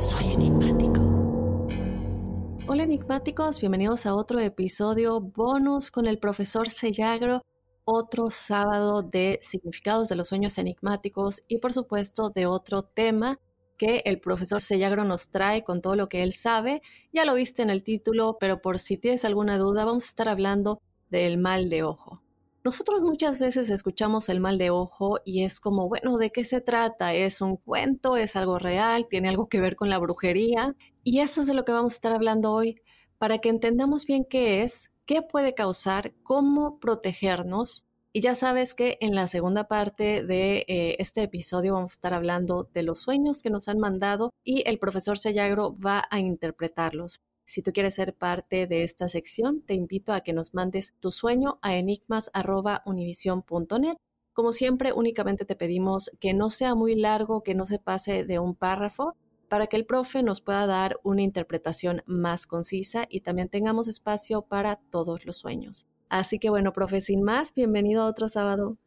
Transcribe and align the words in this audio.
Soy 0.00 0.32
enigmático. 0.32 1.00
Hola 2.66 2.82
enigmáticos, 2.82 3.60
bienvenidos 3.60 4.06
a 4.06 4.14
otro 4.14 4.40
episodio 4.40 5.20
bonus 5.20 5.92
con 5.92 6.08
el 6.08 6.18
profesor 6.18 6.68
Sellagro, 6.68 7.42
otro 7.92 8.30
sábado 8.30 9.02
de 9.02 9.38
significados 9.42 10.08
de 10.08 10.16
los 10.16 10.28
sueños 10.28 10.58
enigmáticos 10.58 11.42
y 11.48 11.58
por 11.58 11.72
supuesto 11.72 12.30
de 12.30 12.46
otro 12.46 12.82
tema 12.82 13.40
que 13.76 14.02
el 14.04 14.20
profesor 14.20 14.60
Sellagro 14.60 15.04
nos 15.04 15.30
trae 15.30 15.64
con 15.64 15.80
todo 15.80 15.96
lo 15.96 16.08
que 16.08 16.22
él 16.22 16.32
sabe. 16.32 16.82
Ya 17.12 17.24
lo 17.24 17.34
viste 17.34 17.62
en 17.62 17.70
el 17.70 17.82
título, 17.82 18.36
pero 18.38 18.60
por 18.60 18.78
si 18.78 18.98
tienes 18.98 19.24
alguna 19.24 19.56
duda, 19.56 19.84
vamos 19.84 20.04
a 20.04 20.06
estar 20.06 20.28
hablando 20.28 20.82
del 21.08 21.38
mal 21.38 21.70
de 21.70 21.82
ojo. 21.82 22.22
Nosotros 22.62 23.02
muchas 23.02 23.38
veces 23.38 23.70
escuchamos 23.70 24.28
el 24.28 24.38
mal 24.38 24.58
de 24.58 24.68
ojo 24.68 25.18
y 25.24 25.44
es 25.44 25.60
como, 25.60 25.88
bueno, 25.88 26.18
¿de 26.18 26.30
qué 26.30 26.44
se 26.44 26.60
trata? 26.60 27.14
¿Es 27.14 27.40
un 27.40 27.56
cuento? 27.56 28.18
¿Es 28.18 28.36
algo 28.36 28.58
real? 28.58 29.06
¿Tiene 29.08 29.30
algo 29.30 29.48
que 29.48 29.62
ver 29.62 29.76
con 29.76 29.88
la 29.88 29.98
brujería? 29.98 30.76
Y 31.02 31.20
eso 31.20 31.40
es 31.40 31.46
de 31.46 31.54
lo 31.54 31.64
que 31.64 31.72
vamos 31.72 31.94
a 31.94 31.96
estar 31.96 32.12
hablando 32.12 32.52
hoy, 32.52 32.76
para 33.16 33.38
que 33.38 33.48
entendamos 33.48 34.04
bien 34.04 34.26
qué 34.28 34.62
es, 34.62 34.89
qué 35.10 35.22
puede 35.22 35.54
causar, 35.54 36.12
cómo 36.22 36.78
protegernos. 36.78 37.84
Y 38.12 38.20
ya 38.20 38.36
sabes 38.36 38.76
que 38.76 38.96
en 39.00 39.16
la 39.16 39.26
segunda 39.26 39.66
parte 39.66 40.24
de 40.24 40.64
eh, 40.68 40.94
este 41.00 41.24
episodio 41.24 41.72
vamos 41.72 41.90
a 41.90 41.94
estar 41.94 42.14
hablando 42.14 42.70
de 42.72 42.84
los 42.84 43.00
sueños 43.00 43.42
que 43.42 43.50
nos 43.50 43.66
han 43.66 43.80
mandado 43.80 44.30
y 44.44 44.62
el 44.68 44.78
profesor 44.78 45.18
Sellagro 45.18 45.74
va 45.84 46.04
a 46.12 46.20
interpretarlos. 46.20 47.18
Si 47.44 47.60
tú 47.60 47.72
quieres 47.72 47.96
ser 47.96 48.14
parte 48.14 48.68
de 48.68 48.84
esta 48.84 49.08
sección, 49.08 49.62
te 49.62 49.74
invito 49.74 50.12
a 50.12 50.20
que 50.20 50.32
nos 50.32 50.54
mandes 50.54 50.94
tu 51.00 51.10
sueño 51.10 51.58
a 51.60 51.74
enigmas.univision.net. 51.74 53.96
Como 54.32 54.52
siempre, 54.52 54.92
únicamente 54.92 55.44
te 55.44 55.56
pedimos 55.56 56.12
que 56.20 56.34
no 56.34 56.50
sea 56.50 56.76
muy 56.76 56.94
largo, 56.94 57.42
que 57.42 57.56
no 57.56 57.66
se 57.66 57.80
pase 57.80 58.24
de 58.24 58.38
un 58.38 58.54
párrafo, 58.54 59.16
para 59.50 59.66
que 59.66 59.76
el 59.76 59.84
profe 59.84 60.22
nos 60.22 60.40
pueda 60.40 60.64
dar 60.64 61.00
una 61.02 61.22
interpretación 61.22 62.02
más 62.06 62.46
concisa 62.46 63.06
y 63.10 63.22
también 63.22 63.48
tengamos 63.48 63.88
espacio 63.88 64.42
para 64.42 64.76
todos 64.76 65.26
los 65.26 65.38
sueños. 65.38 65.88
Así 66.08 66.38
que 66.38 66.50
bueno, 66.50 66.72
profe, 66.72 67.00
sin 67.00 67.22
más, 67.22 67.52
bienvenido 67.52 68.02
a 68.02 68.06
otro 68.06 68.28
sábado. 68.28 68.78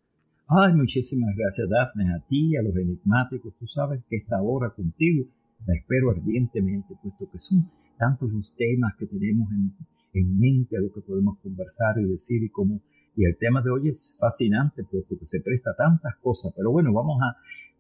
Ay, 0.48 0.74
muchísimas 0.74 1.36
gracias, 1.36 1.68
Dafne, 1.70 2.16
a 2.16 2.26
ti, 2.26 2.56
a 2.56 2.62
los 2.62 2.74
enigmáticos. 2.78 3.58
Tú 3.58 3.68
sabes 3.68 4.04
que 4.10 4.16
esta 4.16 4.42
hora 4.42 4.70
contigo 4.70 5.26
la 5.68 5.76
espero 5.76 6.12
ardientemente, 6.12 6.96
puesto 7.02 7.30
que 7.30 7.40
son 7.40 7.70
tantos 8.00 8.32
los 8.32 8.56
temas 8.56 8.94
que 8.98 9.06
tenemos 9.06 9.52
en, 9.52 9.76
en 10.14 10.40
mente 10.40 10.78
a 10.78 10.82
lo 10.82 10.94
que 10.94 11.02
podemos 11.02 11.40
conversar 11.40 12.00
y 12.00 12.06
decir 12.06 12.42
y 12.42 12.50
cómo. 12.50 12.80
Y 13.18 13.26
el 13.26 13.38
tema 13.38 13.62
de 13.62 13.70
hoy 13.70 13.90
es 13.90 14.18
fascinante, 14.18 14.86
puesto 14.86 15.20
que 15.20 15.26
se 15.26 15.42
presta 15.42 15.76
tantas 15.76 16.16
cosas. 16.22 16.54
Pero 16.56 16.72
bueno, 16.72 16.94
vamos 16.94 17.22
a, 17.22 17.36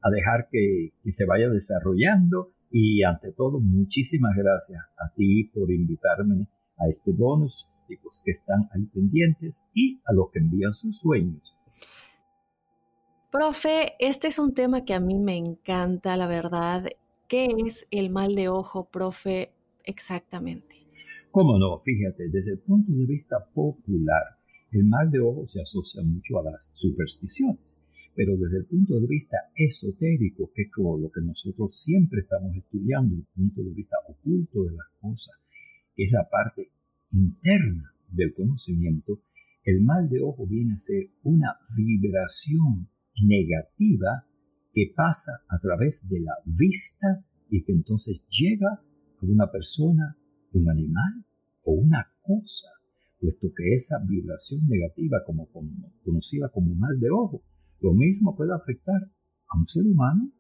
a 0.06 0.12
dejar 0.12 0.50
que, 0.52 0.92
que 1.02 1.14
se 1.14 1.26
vaya 1.26 1.48
desarrollando. 1.48 2.52
Y 2.76 3.04
ante 3.04 3.32
todo, 3.34 3.60
muchísimas 3.60 4.36
gracias 4.36 4.82
a 4.98 5.14
ti 5.14 5.44
por 5.54 5.72
invitarme 5.72 6.48
a 6.76 6.90
este 6.90 7.12
bonus, 7.12 7.72
chicos 7.88 8.20
que 8.26 8.32
están 8.32 8.68
ahí 8.74 8.88
pendientes 8.88 9.70
y 9.76 10.02
a 10.06 10.14
los 10.14 10.32
que 10.32 10.40
envían 10.40 10.74
sus 10.74 10.98
sueños. 10.98 11.56
Profe, 13.32 13.94
este 14.00 14.28
es 14.28 14.40
un 14.40 14.56
tema 14.56 14.86
que 14.86 14.96
a 14.96 15.00
mí 15.00 15.20
me 15.20 15.38
encanta, 15.38 16.18
la 16.18 16.26
verdad. 16.26 16.88
¿Qué 17.28 17.48
es 17.64 17.86
el 17.92 18.10
mal 18.10 18.34
de 18.34 18.50
ojo, 18.50 18.90
profe, 18.90 19.54
exactamente? 19.84 20.88
¿Cómo 21.30 21.60
no? 21.60 21.80
Fíjate, 21.80 22.30
desde 22.32 22.54
el 22.54 22.60
punto 22.60 22.92
de 22.92 23.06
vista 23.06 23.36
popular, 23.54 24.24
el 24.72 24.86
mal 24.86 25.12
de 25.12 25.20
ojo 25.20 25.46
se 25.46 25.62
asocia 25.62 26.02
mucho 26.02 26.40
a 26.40 26.52
las 26.52 26.72
supersticiones, 26.74 27.83
pero 28.16 28.38
desde 28.38 28.58
el 28.58 28.66
punto 28.66 29.00
de 29.00 29.08
vista 29.08 29.38
esotérico, 29.56 30.52
que 30.54 30.64
es 30.64 30.68
lo 30.78 31.12
que 31.12 31.22
nosotros 31.22 31.76
siempre 31.76 32.22
estamos 32.22 32.56
estudiando, 32.56 33.16
el 33.16 33.26
punto 33.36 33.64
de 33.64 33.72
vista 33.72 33.98
oculto 34.08 34.64
de 34.64 34.74
las 34.74 34.88
cosas, 35.00 35.36
que 35.96 36.06
es 36.06 36.12
la 36.12 36.28
parte 36.30 36.72
interna 37.12 37.94
del 38.10 38.34
conocimiento, 38.34 39.22
el 39.64 39.82
mal 39.82 40.10
de 40.10 40.22
ojo 40.22 40.46
viene 40.46 40.74
a 40.74 40.78
ser 40.78 41.10
una 41.24 41.58
vibración 41.78 42.90
negativa 43.24 44.26
que 44.74 44.92
pasa 44.96 45.32
a 45.48 45.60
través 45.60 46.10
de 46.10 46.20
la 46.20 46.34
vista 46.46 47.26
y 47.50 47.64
que 47.64 47.72
entonces 47.72 48.28
llega 48.30 48.74
a 48.74 49.26
una 49.26 49.52
persona, 49.52 50.18
un 50.54 50.70
animal 50.70 51.26
o 51.66 51.74
una 51.74 52.12
cosa, 52.22 52.70
puesto 53.20 53.54
que 53.56 53.74
esa 53.74 53.96
vibración 54.08 54.68
negativa, 54.68 55.24
como 55.26 55.48
conocida 56.04 56.50
como 56.50 56.76
mal 56.76 57.00
de 57.00 57.10
ojo, 57.10 57.42
lo 57.84 57.94
mismo 57.94 58.36
puede 58.36 58.56
afectar 58.56 59.02
a 59.50 59.58
un 59.58 59.66
ser 59.66 59.86
humano, 59.86 60.32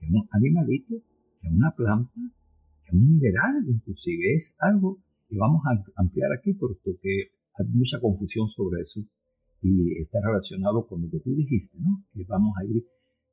a 0.00 0.06
un 0.06 0.28
animalito, 0.30 0.94
a 1.42 1.48
una 1.52 1.74
planta, 1.74 2.12
a 2.16 2.94
un 2.94 3.14
mineral, 3.14 3.64
inclusive 3.68 4.34
es 4.34 4.56
algo 4.60 5.02
que 5.28 5.36
vamos 5.36 5.62
a 5.66 6.00
ampliar 6.00 6.30
aquí, 6.32 6.54
puesto 6.54 6.92
que 7.02 7.32
hay 7.58 7.66
mucha 7.74 8.00
confusión 8.00 8.48
sobre 8.48 8.80
eso 8.80 9.00
y 9.62 9.98
está 9.98 10.20
relacionado 10.24 10.86
con 10.86 11.02
lo 11.02 11.10
que 11.10 11.18
tú 11.18 11.34
dijiste, 11.34 11.78
¿no? 11.80 12.04
Que 12.14 12.24
vamos 12.24 12.54
a 12.58 12.64
ir 12.64 12.84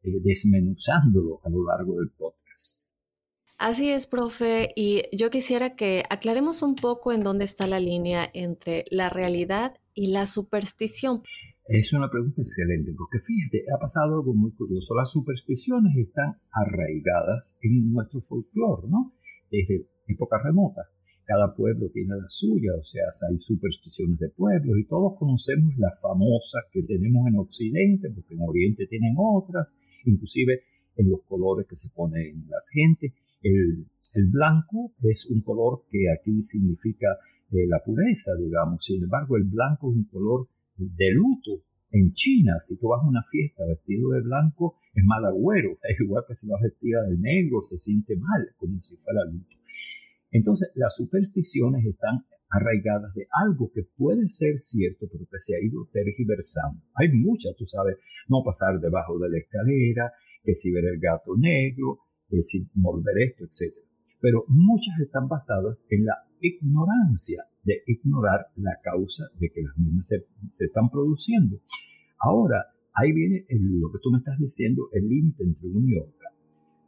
eh, 0.03 0.19
desmenuzándolo 0.23 1.39
a 1.43 1.49
lo 1.49 1.63
largo 1.65 1.99
del 1.99 2.09
podcast. 2.09 2.89
Así 3.57 3.89
es, 3.89 4.07
profe, 4.07 4.71
y 4.75 5.03
yo 5.15 5.29
quisiera 5.29 5.75
que 5.75 6.03
aclaremos 6.09 6.61
un 6.61 6.75
poco 6.75 7.11
en 7.11 7.23
dónde 7.23 7.45
está 7.45 7.67
la 7.67 7.79
línea 7.79 8.29
entre 8.33 8.85
la 8.89 9.09
realidad 9.09 9.75
y 9.93 10.11
la 10.11 10.25
superstición. 10.25 11.23
Es 11.69 11.93
una 11.93 12.09
pregunta 12.09 12.41
excelente, 12.41 12.95
porque 12.97 13.19
fíjate, 13.19 13.63
ha 13.71 13.79
pasado 13.79 14.15
algo 14.15 14.33
muy 14.33 14.51
curioso. 14.53 14.95
Las 14.95 15.11
supersticiones 15.11 15.95
están 15.97 16.33
arraigadas 16.51 17.59
en 17.61 17.93
nuestro 17.93 18.21
folclore, 18.21 18.87
¿no? 18.89 19.13
Desde 19.51 19.85
épocas 20.07 20.41
remotas. 20.43 20.87
Cada 21.25 21.53
pueblo 21.55 21.91
tiene 21.93 22.15
la 22.17 22.27
suya, 22.27 22.71
o 22.75 22.81
sea, 22.81 23.03
hay 23.29 23.37
supersticiones 23.37 24.17
de 24.17 24.29
pueblos 24.29 24.79
y 24.79 24.85
todos 24.85 25.13
conocemos 25.15 25.77
las 25.77 26.01
famosas 26.01 26.63
que 26.71 26.81
tenemos 26.81 27.27
en 27.27 27.35
Occidente, 27.35 28.09
porque 28.09 28.33
en 28.33 28.41
Oriente 28.41 28.87
tienen 28.87 29.13
otras, 29.15 29.79
inclusive 30.05 30.63
en 30.95 31.07
los 31.07 31.21
colores 31.27 31.67
que 31.69 31.75
se 31.75 31.93
ponen 31.95 32.47
las 32.49 32.67
gente. 32.73 33.13
El, 33.43 33.85
el 34.15 34.25
blanco 34.25 34.93
es 35.03 35.27
un 35.27 35.41
color 35.41 35.83
que 35.87 36.09
aquí 36.09 36.41
significa 36.41 37.19
eh, 37.51 37.67
la 37.67 37.77
pureza, 37.85 38.31
digamos. 38.41 38.83
Sin 38.83 39.03
embargo, 39.03 39.37
el 39.37 39.43
blanco 39.43 39.91
es 39.91 39.97
un 39.97 40.05
color 40.05 40.47
de 40.79 41.11
luto 41.11 41.63
En 41.91 42.13
China, 42.13 42.59
si 42.59 42.77
tú 42.77 42.89
vas 42.89 43.01
a 43.03 43.07
una 43.07 43.21
fiesta 43.23 43.65
vestido 43.65 44.11
de 44.11 44.21
blanco, 44.21 44.77
es 44.93 45.03
mal 45.03 45.25
agüero. 45.25 45.77
Es 45.89 45.99
igual 45.99 46.23
que 46.27 46.35
si 46.35 46.47
vas 46.47 46.61
vestida 46.61 47.03
de 47.03 47.17
negro, 47.17 47.61
se 47.61 47.77
siente 47.77 48.15
mal, 48.15 48.47
como 48.57 48.79
si 48.81 48.95
fuera 48.95 49.25
luto. 49.25 49.55
Entonces, 50.31 50.71
las 50.75 50.95
supersticiones 50.95 51.85
están 51.85 52.25
arraigadas 52.49 53.13
de 53.15 53.27
algo 53.31 53.71
que 53.73 53.83
puede 53.97 54.27
ser 54.27 54.57
cierto, 54.57 55.07
pero 55.11 55.25
que 55.25 55.39
se 55.39 55.55
ha 55.55 55.63
ido 55.63 55.87
tergiversando. 55.91 56.81
Hay 56.95 57.09
muchas, 57.13 57.55
tú 57.55 57.65
sabes, 57.65 57.97
no 58.27 58.43
pasar 58.43 58.79
debajo 58.79 59.17
de 59.19 59.29
la 59.29 59.37
escalera, 59.37 60.11
que 60.43 60.53
si 60.53 60.71
ver 60.71 60.85
el 60.85 60.99
gato 60.99 61.35
negro, 61.37 61.99
que 62.29 62.41
si 62.41 62.69
volver 62.73 63.17
esto, 63.19 63.45
etc. 63.45 63.75
Pero 64.21 64.45
muchas 64.47 64.99
están 64.99 65.27
basadas 65.27 65.85
en 65.89 66.05
la 66.05 66.15
ignorancia 66.41 67.43
ignorar 67.87 68.47
la 68.55 68.79
causa 68.83 69.25
de 69.39 69.49
que 69.49 69.61
las 69.61 69.77
mismas 69.77 70.07
se, 70.07 70.65
están 70.65 70.89
produciendo. 70.89 71.59
Ahora, 72.19 72.65
ahí 72.93 73.11
viene 73.11 73.45
lo 73.49 73.91
que 73.91 73.99
tú 74.01 74.11
me 74.11 74.19
estás 74.19 74.39
diciendo, 74.39 74.89
el 74.93 75.07
límite 75.07 75.43
entre 75.43 75.67
una 75.67 75.91
y 75.91 75.97
otra. 75.97 76.29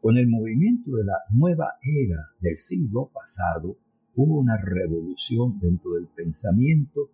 Con 0.02 0.18
el 0.18 0.28
movimiento 0.28 0.96
de 0.96 1.04
la 1.04 1.18
nueva 1.32 1.74
era 1.84 2.30
del 2.40 2.58
siglo 2.58 3.12
pasado, 3.14 3.78
hubo 4.16 4.40
una 4.40 4.58
revolución 4.58 5.60
dentro 5.60 5.94
del 5.94 6.08
pensamiento 6.08 7.12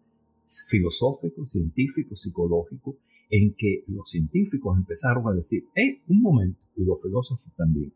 filosófico, 0.69 1.45
científico, 1.45 2.15
psicológico, 2.15 2.97
en 3.29 3.53
que 3.55 3.83
los 3.87 4.09
científicos 4.09 4.77
empezaron 4.77 5.27
a 5.27 5.33
decir, 5.35 5.63
¡eh, 5.75 6.01
un 6.07 6.21
momento! 6.21 6.59
Y 6.75 6.85
los 6.85 7.01
filósofos 7.01 7.51
también. 7.55 7.93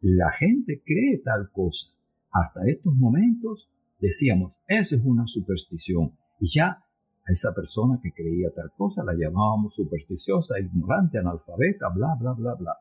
La 0.00 0.32
gente 0.32 0.82
cree 0.84 1.18
tal 1.18 1.50
cosa. 1.52 1.92
Hasta 2.32 2.68
estos 2.68 2.94
momentos 2.94 3.70
decíamos, 3.98 4.54
esa 4.66 4.96
es 4.96 5.04
una 5.04 5.26
superstición. 5.26 6.16
Y 6.40 6.48
ya 6.48 6.82
a 7.26 7.32
esa 7.32 7.52
persona 7.54 7.98
que 8.02 8.12
creía 8.12 8.50
tal 8.54 8.70
cosa 8.76 9.02
la 9.04 9.14
llamábamos 9.14 9.74
supersticiosa, 9.74 10.60
ignorante, 10.60 11.18
analfabeta, 11.18 11.88
bla, 11.94 12.16
bla, 12.20 12.32
bla, 12.32 12.54
bla. 12.54 12.72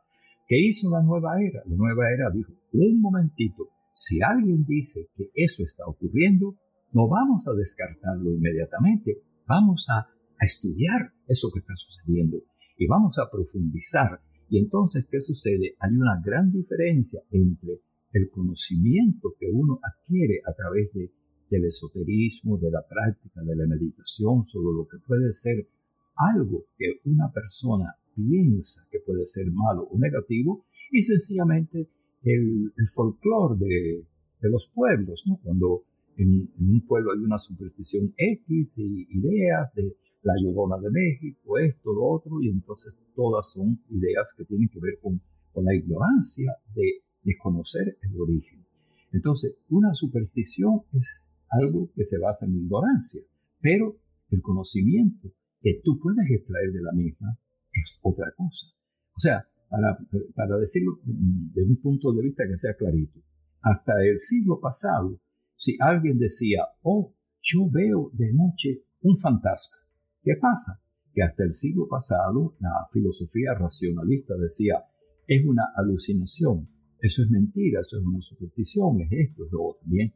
¿Qué 0.47 0.57
hizo 0.59 0.91
la 0.91 1.01
nueva 1.01 1.41
era? 1.41 1.63
La 1.65 1.75
nueva 1.75 2.03
era 2.13 2.29
dijo, 2.31 2.53
un 2.73 3.01
momentito, 3.01 3.69
si 3.93 4.21
alguien 4.21 4.65
dice 4.65 5.07
que 5.15 5.31
eso 5.33 5.63
está 5.63 5.85
ocurriendo, 5.87 6.55
no 6.91 7.07
vamos 7.09 7.47
a 7.47 7.53
descartarlo 7.57 8.31
inmediatamente, 8.31 9.23
vamos 9.47 9.87
a, 9.89 10.07
estudiar 10.37 11.13
eso 11.27 11.49
que 11.51 11.59
está 11.59 11.73
sucediendo 11.77 12.37
y 12.77 12.87
vamos 12.87 13.17
a 13.17 13.31
profundizar. 13.31 14.19
Y 14.49 14.59
entonces, 14.59 15.07
¿qué 15.09 15.21
sucede? 15.21 15.75
Hay 15.79 15.95
una 15.95 16.21
gran 16.23 16.51
diferencia 16.51 17.21
entre 17.31 17.79
el 18.15 18.29
conocimiento 18.29 19.33
que 19.37 19.47
uno 19.51 19.79
adquiere 19.83 20.39
a 20.47 20.53
través 20.53 20.91
de, 20.93 21.11
del 21.49 21.65
esoterismo, 21.65 22.57
de 22.57 22.71
la 22.71 22.81
práctica, 22.87 23.41
de 23.41 23.55
la 23.55 23.67
meditación, 23.67 24.45
sobre 24.45 24.73
lo 24.73 24.87
que 24.87 24.97
puede 25.05 25.31
ser 25.33 25.67
algo 26.15 26.65
que 26.77 27.01
una 27.03 27.29
persona 27.31 27.93
piensa 28.15 28.87
que 28.89 28.99
puede 29.05 29.25
ser 29.25 29.51
malo 29.51 29.83
o 29.83 29.99
negativo, 29.99 30.65
y 30.91 31.01
sencillamente 31.01 31.89
el, 32.23 32.71
folclore 32.93 33.59
de, 33.59 34.49
los 34.49 34.71
pueblos, 34.73 35.23
¿no? 35.27 35.39
Cuando 35.43 35.83
en, 36.17 36.49
un 36.57 36.85
pueblo 36.87 37.11
hay 37.11 37.19
una 37.19 37.37
superstición 37.37 38.13
X 38.15 38.77
y 38.77 39.07
ideas 39.09 39.73
de 39.75 39.93
la 40.23 40.33
Llorona 40.41 40.77
de 40.77 40.89
México, 40.89 41.57
esto, 41.57 41.91
lo 41.93 42.05
otro, 42.05 42.41
y 42.41 42.49
entonces 42.49 42.97
todas 43.13 43.51
son 43.51 43.81
ideas 43.89 44.33
que 44.37 44.45
tienen 44.45 44.69
que 44.69 44.79
ver 44.79 44.99
con 45.01 45.19
la 45.65 45.75
ignorancia 45.75 46.53
de 46.73 47.04
desconocer 47.25 47.97
el 48.01 48.21
origen. 48.21 48.65
Entonces, 49.11 49.57
una 49.69 49.93
superstición 49.93 50.83
es 50.93 51.31
algo 51.49 51.91
que 51.93 52.03
se 52.03 52.19
basa 52.19 52.45
en 52.45 52.55
ignorancia, 52.55 53.21
pero 53.59 53.99
el 54.29 54.41
conocimiento 54.41 55.33
que 55.61 55.81
tú 55.83 55.99
puedes 55.99 56.29
extraer 56.29 56.71
de 56.71 56.81
la 56.81 56.91
misma 56.91 57.37
es 57.73 57.99
otra 58.01 58.31
cosa. 58.35 58.67
O 59.15 59.19
sea, 59.19 59.47
para, 59.69 60.57
decirlo 60.57 60.99
de 61.03 61.63
un 61.63 61.81
punto 61.81 62.13
de 62.13 62.23
vista 62.23 62.43
que 62.47 62.57
sea 62.57 62.73
clarito, 62.77 63.19
hasta 63.61 63.93
el 64.03 64.17
siglo 64.17 64.59
pasado, 64.59 65.19
si 65.57 65.75
alguien 65.79 66.17
decía, 66.19 66.63
oh, 66.83 67.13
yo 67.41 67.69
veo 67.71 68.11
de 68.13 68.31
noche 68.33 68.85
un 69.01 69.17
fantasma, 69.17 69.77
¿qué 70.21 70.33
pasa? 70.39 70.83
Que 71.13 71.23
hasta 71.23 71.43
el 71.43 71.51
siglo 71.51 71.87
pasado 71.87 72.55
la 72.59 72.87
filosofía 72.91 73.53
racionalista 73.53 74.35
decía, 74.37 74.83
es 75.27 75.45
una 75.45 75.63
alucinación, 75.75 76.69
eso 77.01 77.23
es 77.23 77.29
mentira, 77.29 77.81
eso 77.81 77.97
es 77.99 78.05
una 78.05 78.21
superstición, 78.21 79.01
es 79.01 79.29
esto, 79.29 79.45
es 79.45 79.51
lo 79.51 79.63
otro. 79.63 79.81
Bien, 79.85 80.13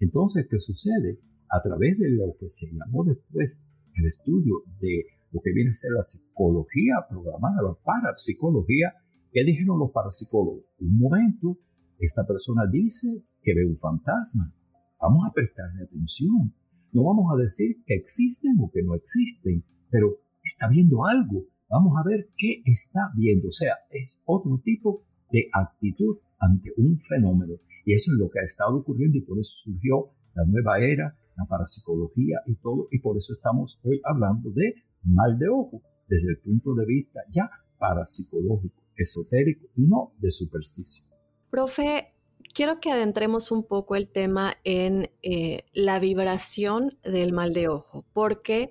entonces, 0.00 0.48
¿qué 0.50 0.58
sucede? 0.58 1.20
A 1.50 1.62
través 1.62 1.98
de 1.98 2.10
lo 2.10 2.36
que 2.38 2.48
se 2.48 2.66
llamó 2.76 3.04
después 3.04 3.70
el 3.94 4.06
estudio 4.06 4.62
de 4.80 5.04
lo 5.32 5.40
que 5.40 5.52
viene 5.52 5.70
a 5.70 5.74
ser 5.74 5.90
la 5.92 6.02
psicología 6.02 6.94
programada, 7.08 7.62
la 7.62 7.74
parapsicología. 7.84 8.94
¿Qué 9.32 9.44
dijeron 9.44 9.78
los 9.78 9.90
parapsicólogos? 9.90 10.64
Un 10.78 10.98
momento, 10.98 11.58
esta 11.98 12.24
persona 12.26 12.62
dice 12.70 13.24
que 13.42 13.54
ve 13.54 13.66
un 13.66 13.76
fantasma. 13.76 14.54
Vamos 15.00 15.26
a 15.28 15.32
prestarle 15.32 15.82
atención. 15.82 16.54
No 16.92 17.04
vamos 17.04 17.26
a 17.34 17.40
decir 17.40 17.82
que 17.84 17.94
existen 17.94 18.56
o 18.60 18.70
que 18.70 18.82
no 18.82 18.94
existen, 18.94 19.64
pero 19.90 20.20
está 20.42 20.68
viendo 20.68 21.04
algo. 21.04 21.46
Vamos 21.68 21.94
a 21.98 22.08
ver 22.08 22.30
qué 22.36 22.62
está 22.64 23.10
viendo. 23.16 23.48
O 23.48 23.52
sea, 23.52 23.74
es 23.90 24.20
otro 24.24 24.60
tipo 24.64 25.02
de 25.34 25.48
actitud 25.52 26.16
ante 26.38 26.72
un 26.76 26.96
fenómeno. 26.96 27.54
Y 27.84 27.92
eso 27.92 28.12
es 28.12 28.18
lo 28.18 28.30
que 28.30 28.38
ha 28.38 28.44
estado 28.44 28.76
ocurriendo 28.76 29.18
y 29.18 29.22
por 29.22 29.36
eso 29.36 29.50
surgió 29.64 30.12
la 30.34 30.44
nueva 30.44 30.78
era, 30.78 31.18
la 31.36 31.44
parapsicología 31.46 32.38
y 32.46 32.54
todo. 32.54 32.86
Y 32.92 33.00
por 33.00 33.16
eso 33.16 33.32
estamos 33.32 33.80
hoy 33.84 34.00
hablando 34.04 34.50
de 34.50 34.74
mal 35.02 35.36
de 35.36 35.48
ojo 35.48 35.82
desde 36.06 36.34
el 36.34 36.38
punto 36.38 36.74
de 36.74 36.86
vista 36.86 37.20
ya 37.32 37.50
parapsicológico, 37.78 38.80
esotérico 38.96 39.66
y 39.76 39.82
no 39.82 40.12
de 40.18 40.30
superstición. 40.30 41.12
Profe, 41.50 42.14
quiero 42.54 42.78
que 42.78 42.92
adentremos 42.92 43.50
un 43.50 43.66
poco 43.66 43.96
el 43.96 44.08
tema 44.08 44.54
en 44.62 45.10
eh, 45.22 45.64
la 45.72 45.98
vibración 45.98 46.96
del 47.02 47.32
mal 47.32 47.52
de 47.52 47.68
ojo, 47.68 48.04
porque 48.12 48.70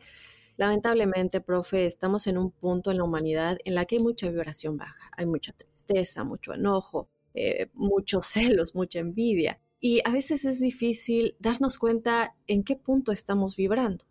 lamentablemente, 0.56 1.42
profe, 1.42 1.86
estamos 1.86 2.27
en 2.27 2.38
un 2.38 2.51
punto 2.51 2.89
en 2.92 2.98
la 2.98 3.04
humanidad 3.04 3.57
en 3.65 3.75
la 3.75 3.86
que 3.86 3.98
hay 3.98 4.01
mucha 4.01 4.30
vibración 4.30 4.77
baja, 4.77 5.03
hay 5.18 5.25
mucha 5.25 5.54
tristeza, 5.54 6.24
mucho 6.24 6.54
enojo, 6.54 7.10
eh, 7.33 7.69
muchos 7.74 8.25
celos, 8.27 8.75
mucha 8.75 9.00
envidia. 9.00 9.60
Y 9.80 10.01
a 10.06 10.12
veces 10.12 10.45
es 10.45 10.60
difícil 10.60 11.36
darnos 11.39 11.77
cuenta 11.77 12.36
en 12.48 12.63
qué 12.63 12.75
punto 12.75 13.12
estamos 13.12 13.57
vibrando. 13.57 14.06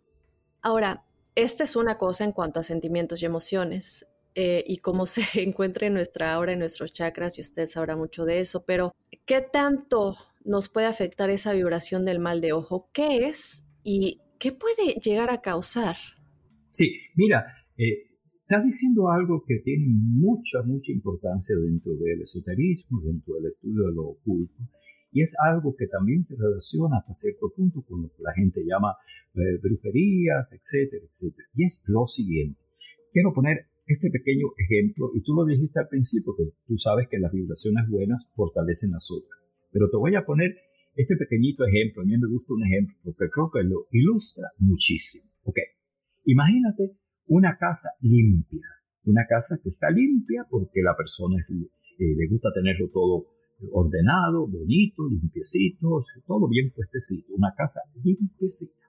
Ahora, 0.61 1.05
esta 1.35 1.63
es 1.63 1.75
una 1.75 1.97
cosa 1.97 2.23
en 2.23 2.31
cuanto 2.31 2.59
a 2.59 2.63
sentimientos 2.63 3.21
y 3.21 3.25
emociones 3.25 4.05
eh, 4.35 4.63
y 4.67 4.77
cómo 4.77 5.05
se 5.05 5.23
encuentra 5.41 5.87
en 5.87 5.93
nuestra 5.93 6.33
aura, 6.33 6.53
en 6.53 6.59
nuestros 6.59 6.93
chakras, 6.93 7.37
y 7.37 7.41
usted 7.41 7.67
sabrá 7.67 7.95
mucho 7.95 8.25
de 8.25 8.39
eso, 8.39 8.65
pero 8.65 8.93
¿qué 9.25 9.41
tanto 9.41 10.17
nos 10.43 10.69
puede 10.69 10.87
afectar 10.87 11.29
esa 11.29 11.53
vibración 11.53 12.05
del 12.05 12.19
mal 12.19 12.41
de 12.41 12.53
ojo? 12.53 12.89
¿Qué 12.93 13.27
es 13.27 13.65
y 13.83 14.21
qué 14.39 14.51
puede 14.51 14.99
llegar 15.01 15.29
a 15.29 15.41
causar? 15.41 15.95
Sí, 16.71 16.99
mira, 17.15 17.45
eh, 17.77 18.12
estás 18.53 18.65
diciendo 18.65 19.09
algo 19.09 19.43
que 19.47 19.61
tiene 19.65 19.87
mucha, 19.89 20.61
mucha 20.63 20.91
importancia 20.91 21.55
dentro 21.55 21.91
del 21.95 22.21
esoterismo, 22.21 23.01
dentro 23.01 23.33
del 23.33 23.47
estudio 23.47 23.87
de 23.87 23.93
lo 23.95 24.09
oculto, 24.09 24.61
y 25.11 25.21
es 25.21 25.33
algo 25.43 25.75
que 25.75 25.87
también 25.87 26.23
se 26.23 26.35
relaciona 26.37 26.97
hasta 26.97 27.15
cierto 27.15 27.49
punto 27.49 27.81
con 27.81 28.03
lo 28.03 28.09
que 28.09 28.21
la 28.21 28.31
gente 28.33 28.61
llama 28.61 28.93
eh, 29.33 29.57
brujerías, 29.57 30.53
etcétera, 30.53 31.03
etcétera. 31.09 31.47
Y 31.55 31.65
es 31.65 31.83
lo 31.87 32.05
siguiente. 32.05 32.59
Quiero 33.11 33.33
poner 33.33 33.65
este 33.87 34.11
pequeño 34.11 34.45
ejemplo, 34.57 35.09
y 35.15 35.23
tú 35.23 35.33
lo 35.33 35.45
dijiste 35.45 35.79
al 35.79 35.87
principio, 35.87 36.35
que 36.37 36.53
tú 36.67 36.77
sabes 36.77 37.07
que 37.09 37.17
las 37.17 37.31
vibraciones 37.31 37.89
buenas 37.89 38.21
fortalecen 38.35 38.91
las 38.91 39.09
otras. 39.09 39.33
Pero 39.71 39.89
te 39.89 39.97
voy 39.97 40.13
a 40.13 40.25
poner 40.25 40.53
este 40.95 41.15
pequeñito 41.17 41.65
ejemplo. 41.65 42.03
A 42.03 42.05
mí 42.05 42.15
me 42.19 42.29
gusta 42.29 42.53
un 42.53 42.65
ejemplo 42.65 42.95
porque 43.03 43.31
creo 43.33 43.49
que 43.49 43.63
lo 43.63 43.87
ilustra 43.89 44.45
muchísimo. 44.59 45.25
Ok. 45.41 45.57
Imagínate 46.25 47.02
una 47.27 47.57
casa 47.57 47.89
limpia. 48.01 48.67
Una 49.05 49.25
casa 49.27 49.55
que 49.61 49.69
está 49.69 49.89
limpia 49.89 50.45
porque 50.49 50.81
la 50.81 50.95
persona 50.97 51.43
eh, 51.49 52.15
le 52.15 52.27
gusta 52.27 52.49
tenerlo 52.53 52.89
todo 52.89 53.25
ordenado, 53.71 54.47
bonito, 54.47 55.07
limpiecito, 55.07 55.99
todo 56.27 56.47
bien 56.47 56.71
puestecito, 56.71 57.33
una 57.35 57.53
casa 57.55 57.79
limpiecita. 58.03 58.81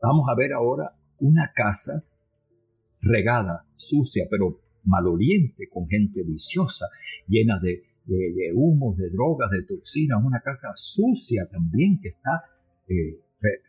Vamos 0.00 0.28
a 0.30 0.36
ver 0.36 0.52
ahora 0.52 0.94
una 1.18 1.50
casa 1.52 2.04
regada, 3.00 3.66
sucia, 3.74 4.26
pero 4.30 4.60
maloliente, 4.84 5.68
con 5.68 5.88
gente 5.88 6.22
viciosa, 6.22 6.86
llena 7.26 7.58
de, 7.60 7.82
de, 8.06 8.52
humos, 8.54 8.96
de 8.96 9.10
drogas, 9.10 9.50
de 9.50 9.62
toxinas, 9.62 10.22
una 10.24 10.40
casa 10.40 10.68
sucia 10.76 11.48
también 11.50 12.00
que 12.00 12.08
está 12.08 12.44
eh, 12.88 13.20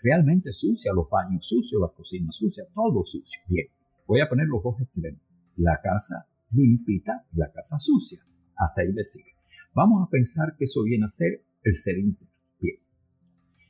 realmente 0.02 0.52
sucia, 0.52 0.92
los 0.94 1.10
baños 1.10 1.46
sucios, 1.48 1.82
las 1.82 1.92
cocinas 1.92 2.36
sucias, 2.36 2.68
todo 2.74 3.04
sucio. 3.04 3.40
Bien, 3.48 3.68
voy 4.08 4.22
a 4.22 4.30
poner 4.30 4.48
los 4.48 4.64
dos 4.64 4.80
extremos, 4.82 5.22
la 5.58 5.80
casa 5.82 6.28
limpita 6.52 7.26
y 7.32 7.38
la 7.38 7.52
casa 7.52 7.78
sucia. 7.80 8.20
Hasta 8.56 8.82
ahí 8.82 8.92
me 8.94 9.04
sigue. 9.04 9.36
Vamos 9.74 10.06
a 10.06 10.10
pensar 10.10 10.56
que 10.58 10.64
eso 10.66 10.84
viene 10.84 11.06
a 11.06 11.08
ser 11.08 11.46
el 11.64 11.76
ser 11.76 11.98
íntegro. 12.00 12.34
Bien. 12.60 12.78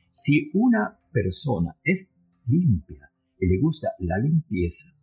Si 0.08 0.50
una 0.54 0.98
persona 1.12 1.76
es 1.84 2.22
limpia 2.46 3.10
y 3.38 3.46
le 3.46 3.60
gusta 3.60 3.88
la 3.98 4.18
limpieza, 4.18 5.00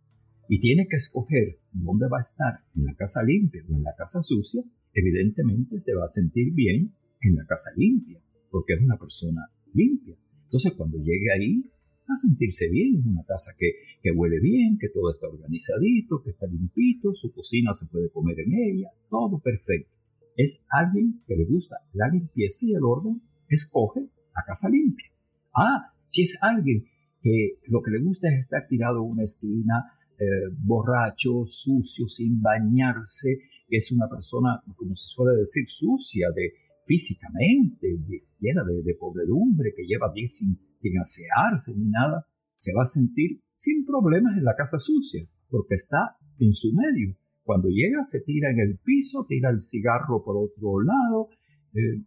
y 0.48 0.60
tiene 0.60 0.88
que 0.88 0.96
escoger 0.96 1.60
dónde 1.72 2.08
va 2.08 2.18
a 2.18 2.20
estar, 2.20 2.64
en 2.74 2.86
la 2.86 2.94
casa 2.94 3.22
limpia 3.22 3.62
o 3.68 3.74
en 3.74 3.82
la 3.82 3.94
casa 3.94 4.22
sucia, 4.22 4.62
evidentemente 4.94 5.78
se 5.78 5.94
va 5.94 6.04
a 6.04 6.08
sentir 6.08 6.52
bien 6.54 6.94
en 7.20 7.36
la 7.36 7.44
casa 7.44 7.70
limpia, 7.76 8.20
porque 8.50 8.74
es 8.74 8.80
una 8.80 8.98
persona 8.98 9.50
limpia. 9.74 10.16
Entonces 10.48 10.74
cuando 10.76 10.96
llegue 10.96 11.30
ahí, 11.30 11.60
va 12.08 12.14
a 12.14 12.16
sentirse 12.16 12.70
bien, 12.70 12.96
es 13.00 13.06
una 13.06 13.22
casa 13.24 13.52
que, 13.58 13.70
que 14.02 14.10
huele 14.12 14.40
bien, 14.40 14.78
que 14.78 14.88
todo 14.88 15.10
está 15.10 15.28
organizadito, 15.28 16.22
que 16.22 16.30
está 16.30 16.46
limpito, 16.46 17.12
su 17.12 17.30
cocina 17.32 17.74
se 17.74 17.86
puede 17.92 18.08
comer 18.08 18.40
en 18.40 18.54
ella, 18.54 18.88
todo 19.10 19.38
perfecto. 19.38 19.92
Es 20.36 20.64
alguien 20.70 21.22
que 21.26 21.36
le 21.36 21.44
gusta 21.44 21.76
la 21.92 22.08
limpieza 22.08 22.64
y 22.64 22.74
el 22.74 22.82
orden, 22.82 23.20
escoge 23.48 24.00
la 24.34 24.42
casa 24.46 24.70
limpia. 24.70 25.10
Ah, 25.54 25.92
si 26.08 26.22
es 26.22 26.38
alguien 26.40 26.86
que 27.22 27.58
lo 27.66 27.82
que 27.82 27.90
le 27.90 28.00
gusta 28.00 28.28
es 28.28 28.40
estar 28.40 28.66
tirado 28.68 29.04
en 29.04 29.10
una 29.10 29.24
esquina, 29.24 29.84
eh, 30.18 30.24
borracho, 30.64 31.44
sucio, 31.44 32.06
sin 32.06 32.40
bañarse, 32.40 33.40
es 33.68 33.92
una 33.92 34.08
persona, 34.08 34.62
como 34.76 34.94
se 34.94 35.08
suele 35.08 35.38
decir, 35.38 35.66
sucia 35.66 36.30
de 36.34 36.52
físicamente, 36.88 38.00
llena 38.40 38.64
de, 38.64 38.82
de, 38.82 38.94
pobredumbre, 38.94 39.74
que 39.76 39.84
lleva 39.84 40.10
días 40.14 40.34
sin, 40.34 40.58
sin 40.74 40.98
asearse 40.98 41.72
ni 41.76 41.90
nada, 41.90 42.26
se 42.56 42.72
va 42.74 42.82
a 42.82 42.86
sentir 42.86 43.42
sin 43.52 43.84
problemas 43.84 44.38
en 44.38 44.44
la 44.44 44.56
casa 44.56 44.78
sucia, 44.78 45.28
porque 45.50 45.74
está 45.74 46.16
en 46.38 46.52
su 46.52 46.72
medio. 46.72 47.14
Cuando 47.44 47.68
llega 47.68 48.02
se 48.02 48.20
tira 48.24 48.50
en 48.50 48.60
el 48.60 48.78
piso, 48.78 49.26
tira 49.28 49.50
el 49.50 49.60
cigarro 49.60 50.24
por 50.24 50.36
otro 50.36 50.80
lado, 50.82 51.28
eh, 51.74 52.02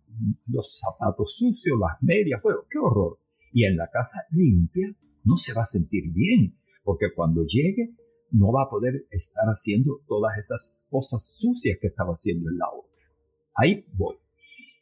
los 0.47 0.79
zapatos 0.79 1.35
sucios, 1.37 1.77
las 1.79 2.01
medias, 2.01 2.41
bueno, 2.41 2.61
qué 2.69 2.79
horror. 2.79 3.19
Y 3.53 3.65
en 3.65 3.77
la 3.77 3.87
casa 3.89 4.17
limpia 4.31 4.95
no 5.23 5.35
se 5.35 5.53
va 5.53 5.63
a 5.63 5.65
sentir 5.65 6.11
bien, 6.11 6.57
porque 6.83 7.13
cuando 7.15 7.43
llegue 7.43 7.95
no 8.31 8.51
va 8.51 8.63
a 8.63 8.69
poder 8.69 9.05
estar 9.11 9.45
haciendo 9.45 10.01
todas 10.07 10.37
esas 10.37 10.85
cosas 10.89 11.23
sucias 11.23 11.77
que 11.81 11.87
estaba 11.87 12.11
haciendo 12.11 12.49
en 12.49 12.57
la 12.57 12.65
otra. 12.71 13.03
Ahí 13.55 13.85
voy. 13.93 14.15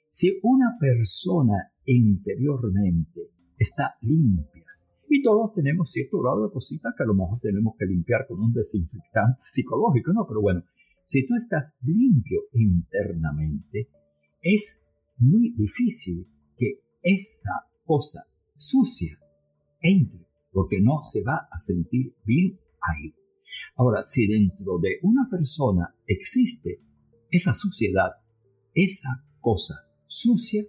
Si 0.10 0.40
una 0.44 0.76
persona 0.80 1.72
interiormente 1.86 3.32
está 3.58 3.96
limpia, 4.02 4.66
y 5.10 5.24
todos 5.24 5.54
tenemos 5.54 5.90
cierto 5.90 6.22
grado 6.22 6.46
de 6.46 6.54
cositas 6.54 6.94
que 6.96 7.04
a 7.04 7.08
lo 7.08 7.16
mejor 7.16 7.40
tenemos 7.40 7.74
que 7.78 7.86
limpiar 7.86 8.28
con 8.28 8.40
un 8.40 8.54
desinfectante 8.54 9.38
psicológico, 9.40 10.14
¿no? 10.14 10.28
Pero 10.28 10.42
bueno, 10.42 10.64
si 11.04 11.28
tú 11.28 11.36
estás 11.36 11.78
limpio 11.82 12.42
internamente, 12.54 13.90
es 14.42 14.88
muy 15.18 15.52
difícil 15.52 16.28
que 16.56 16.82
esa 17.02 17.66
cosa 17.86 18.24
sucia 18.56 19.18
entre, 19.82 20.28
porque 20.52 20.80
no 20.80 21.02
se 21.02 21.24
va 21.24 21.48
a 21.52 21.60
sentir 21.60 22.14
bien 22.24 22.60
ahí. 22.82 23.16
Ahora, 23.76 24.04
si 24.04 24.28
dentro 24.28 24.78
de 24.78 25.00
una 25.02 25.28
persona 25.30 25.96
existe 26.06 26.82
esa 27.32 27.54
suciedad, 27.54 28.12
esa 28.76 29.26
cosa 29.42 29.89
sucia 30.10 30.64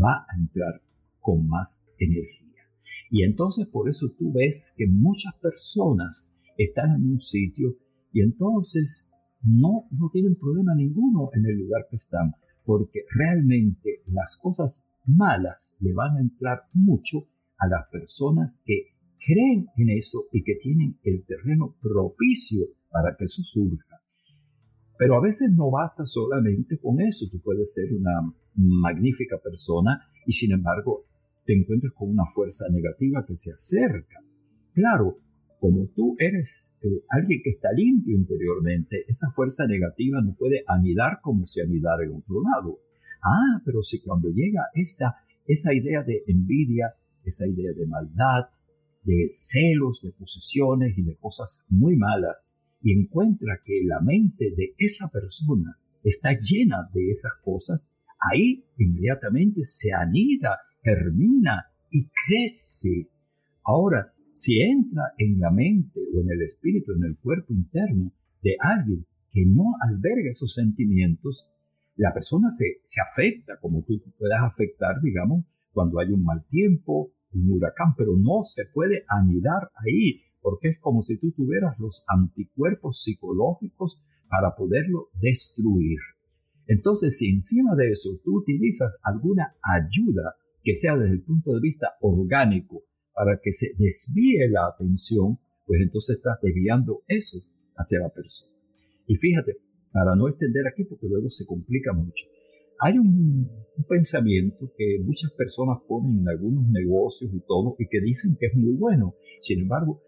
va 0.00 0.26
a 0.28 0.36
entrar 0.36 0.82
con 1.20 1.46
más 1.46 1.92
energía. 1.98 2.62
Y 3.10 3.24
entonces 3.24 3.68
por 3.68 3.88
eso 3.88 4.06
tú 4.18 4.32
ves 4.32 4.74
que 4.76 4.86
muchas 4.86 5.34
personas 5.36 6.34
están 6.56 6.96
en 6.96 7.10
un 7.10 7.18
sitio 7.18 7.76
y 8.12 8.22
entonces 8.22 9.10
no, 9.42 9.86
no 9.90 10.10
tienen 10.12 10.36
problema 10.36 10.74
ninguno 10.74 11.30
en 11.34 11.46
el 11.46 11.56
lugar 11.56 11.86
que 11.88 11.96
están, 11.96 12.34
porque 12.64 13.04
realmente 13.10 14.02
las 14.06 14.36
cosas 14.36 14.92
malas 15.06 15.78
le 15.80 15.92
van 15.92 16.16
a 16.16 16.20
entrar 16.20 16.64
mucho 16.72 17.18
a 17.58 17.68
las 17.68 17.88
personas 17.90 18.62
que 18.66 18.94
creen 19.24 19.68
en 19.76 19.90
eso 19.90 20.18
y 20.32 20.42
que 20.42 20.56
tienen 20.56 20.98
el 21.04 21.24
terreno 21.24 21.76
propicio 21.80 22.66
para 22.90 23.16
que 23.16 23.24
eso 23.24 23.42
surja. 23.42 24.00
Pero 24.98 25.16
a 25.16 25.20
veces 25.22 25.54
no 25.56 25.70
basta 25.70 26.04
solamente 26.04 26.78
con 26.78 27.00
eso. 27.00 27.24
Tú 27.30 27.40
puedes 27.42 27.72
ser 27.72 27.96
una 27.98 28.34
magnífica 28.54 29.38
persona 29.38 30.00
y 30.26 30.32
sin 30.32 30.52
embargo 30.52 31.06
te 31.44 31.54
encuentras 31.54 31.92
con 31.94 32.10
una 32.10 32.24
fuerza 32.26 32.64
negativa 32.70 33.24
que 33.26 33.34
se 33.34 33.52
acerca. 33.52 34.22
Claro, 34.72 35.18
como 35.58 35.88
tú 35.88 36.16
eres 36.18 36.76
eh, 36.82 37.04
alguien 37.10 37.40
que 37.42 37.50
está 37.50 37.68
limpio 37.72 38.16
interiormente, 38.16 39.04
esa 39.06 39.26
fuerza 39.34 39.66
negativa 39.66 40.20
no 40.22 40.34
puede 40.34 40.64
anidar 40.66 41.20
como 41.22 41.46
si 41.46 41.60
anidara 41.60 42.04
en 42.04 42.14
otro 42.14 42.36
lado. 42.42 42.78
Ah, 43.22 43.60
pero 43.64 43.82
si 43.82 44.00
cuando 44.02 44.30
llega 44.30 44.62
esa, 44.74 45.16
esa 45.46 45.74
idea 45.74 46.02
de 46.02 46.22
envidia, 46.26 46.94
esa 47.24 47.46
idea 47.46 47.72
de 47.72 47.86
maldad, 47.86 48.48
de 49.02 49.26
celos, 49.28 50.00
de 50.02 50.12
posesiones 50.12 50.96
y 50.96 51.02
de 51.02 51.16
cosas 51.16 51.64
muy 51.68 51.96
malas, 51.96 52.56
y 52.82 52.92
encuentra 52.98 53.60
que 53.62 53.82
la 53.84 54.00
mente 54.00 54.52
de 54.56 54.74
esa 54.78 55.08
persona 55.12 55.78
está 56.02 56.30
llena 56.32 56.88
de 56.94 57.10
esas 57.10 57.32
cosas, 57.44 57.92
ahí 58.20 58.64
inmediatamente 58.78 59.62
se 59.64 59.92
anida, 59.92 60.58
germina 60.82 61.66
y 61.90 62.08
crece. 62.08 63.10
Ahora, 63.64 64.12
si 64.32 64.60
entra 64.60 65.02
en 65.18 65.38
la 65.38 65.50
mente 65.50 66.00
o 66.14 66.20
en 66.20 66.30
el 66.30 66.42
espíritu, 66.42 66.92
en 66.92 67.04
el 67.04 67.18
cuerpo 67.18 67.52
interno 67.52 68.12
de 68.42 68.56
alguien 68.60 69.06
que 69.30 69.44
no 69.46 69.74
alberga 69.80 70.30
esos 70.30 70.54
sentimientos, 70.54 71.54
la 71.96 72.12
persona 72.12 72.50
se, 72.50 72.80
se 72.84 73.00
afecta 73.00 73.58
como 73.60 73.82
tú 73.82 74.00
puedas 74.18 74.42
afectar, 74.42 75.00
digamos, 75.02 75.44
cuando 75.72 76.00
hay 76.00 76.12
un 76.12 76.24
mal 76.24 76.44
tiempo, 76.48 77.12
un 77.32 77.52
huracán, 77.52 77.94
pero 77.96 78.16
no 78.16 78.42
se 78.42 78.64
puede 78.72 79.04
anidar 79.08 79.70
ahí, 79.74 80.22
porque 80.40 80.68
es 80.68 80.80
como 80.80 81.00
si 81.00 81.20
tú 81.20 81.32
tuvieras 81.32 81.78
los 81.78 82.04
anticuerpos 82.08 83.02
psicológicos 83.02 84.04
para 84.28 84.56
poderlo 84.56 85.10
destruir. 85.20 85.98
Entonces, 86.70 87.18
si 87.18 87.28
encima 87.28 87.74
de 87.74 87.90
eso 87.90 88.08
tú 88.22 88.38
utilizas 88.38 89.00
alguna 89.02 89.56
ayuda 89.60 90.36
que 90.62 90.76
sea 90.76 90.96
desde 90.96 91.14
el 91.14 91.22
punto 91.22 91.52
de 91.52 91.60
vista 91.60 91.88
orgánico 92.00 92.84
para 93.12 93.40
que 93.42 93.50
se 93.50 93.66
desvíe 93.76 94.48
la 94.48 94.68
atención, 94.68 95.36
pues 95.66 95.80
entonces 95.82 96.18
estás 96.18 96.38
desviando 96.40 97.02
eso 97.08 97.38
hacia 97.74 97.98
la 97.98 98.10
persona. 98.10 98.56
Y 99.08 99.16
fíjate, 99.16 99.56
para 99.90 100.14
no 100.14 100.28
extender 100.28 100.68
aquí, 100.68 100.84
porque 100.84 101.08
luego 101.08 101.28
se 101.28 101.44
complica 101.44 101.92
mucho, 101.92 102.26
hay 102.78 102.98
un, 102.98 103.50
pensamiento 103.88 104.72
que 104.78 105.00
muchas 105.02 105.32
personas 105.32 105.78
ponen 105.88 106.20
en 106.20 106.28
algunos 106.28 106.68
negocios 106.68 107.32
y 107.34 107.40
todo, 107.40 107.74
y 107.80 107.88
que 107.88 108.00
dicen 108.00 108.36
que 108.38 108.46
es 108.46 108.54
muy 108.54 108.74
bueno. 108.74 109.16
Sin 109.40 109.60
embargo, 109.60 110.00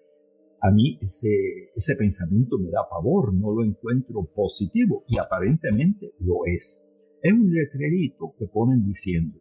a 0.62 0.70
mí 0.70 0.98
ese, 1.02 1.28
ese 1.74 1.96
pensamiento 1.96 2.58
me 2.58 2.70
da 2.70 2.88
pavor, 2.88 3.34
no 3.34 3.52
lo 3.52 3.64
encuentro 3.64 4.24
positivo, 4.34 5.04
y 5.08 5.18
aparentemente 5.18 6.14
lo 6.20 6.46
es. 6.46 6.96
Es 7.22 7.32
un 7.32 7.52
letrerito 7.52 8.34
que 8.38 8.46
ponen 8.46 8.86
diciendo, 8.86 9.38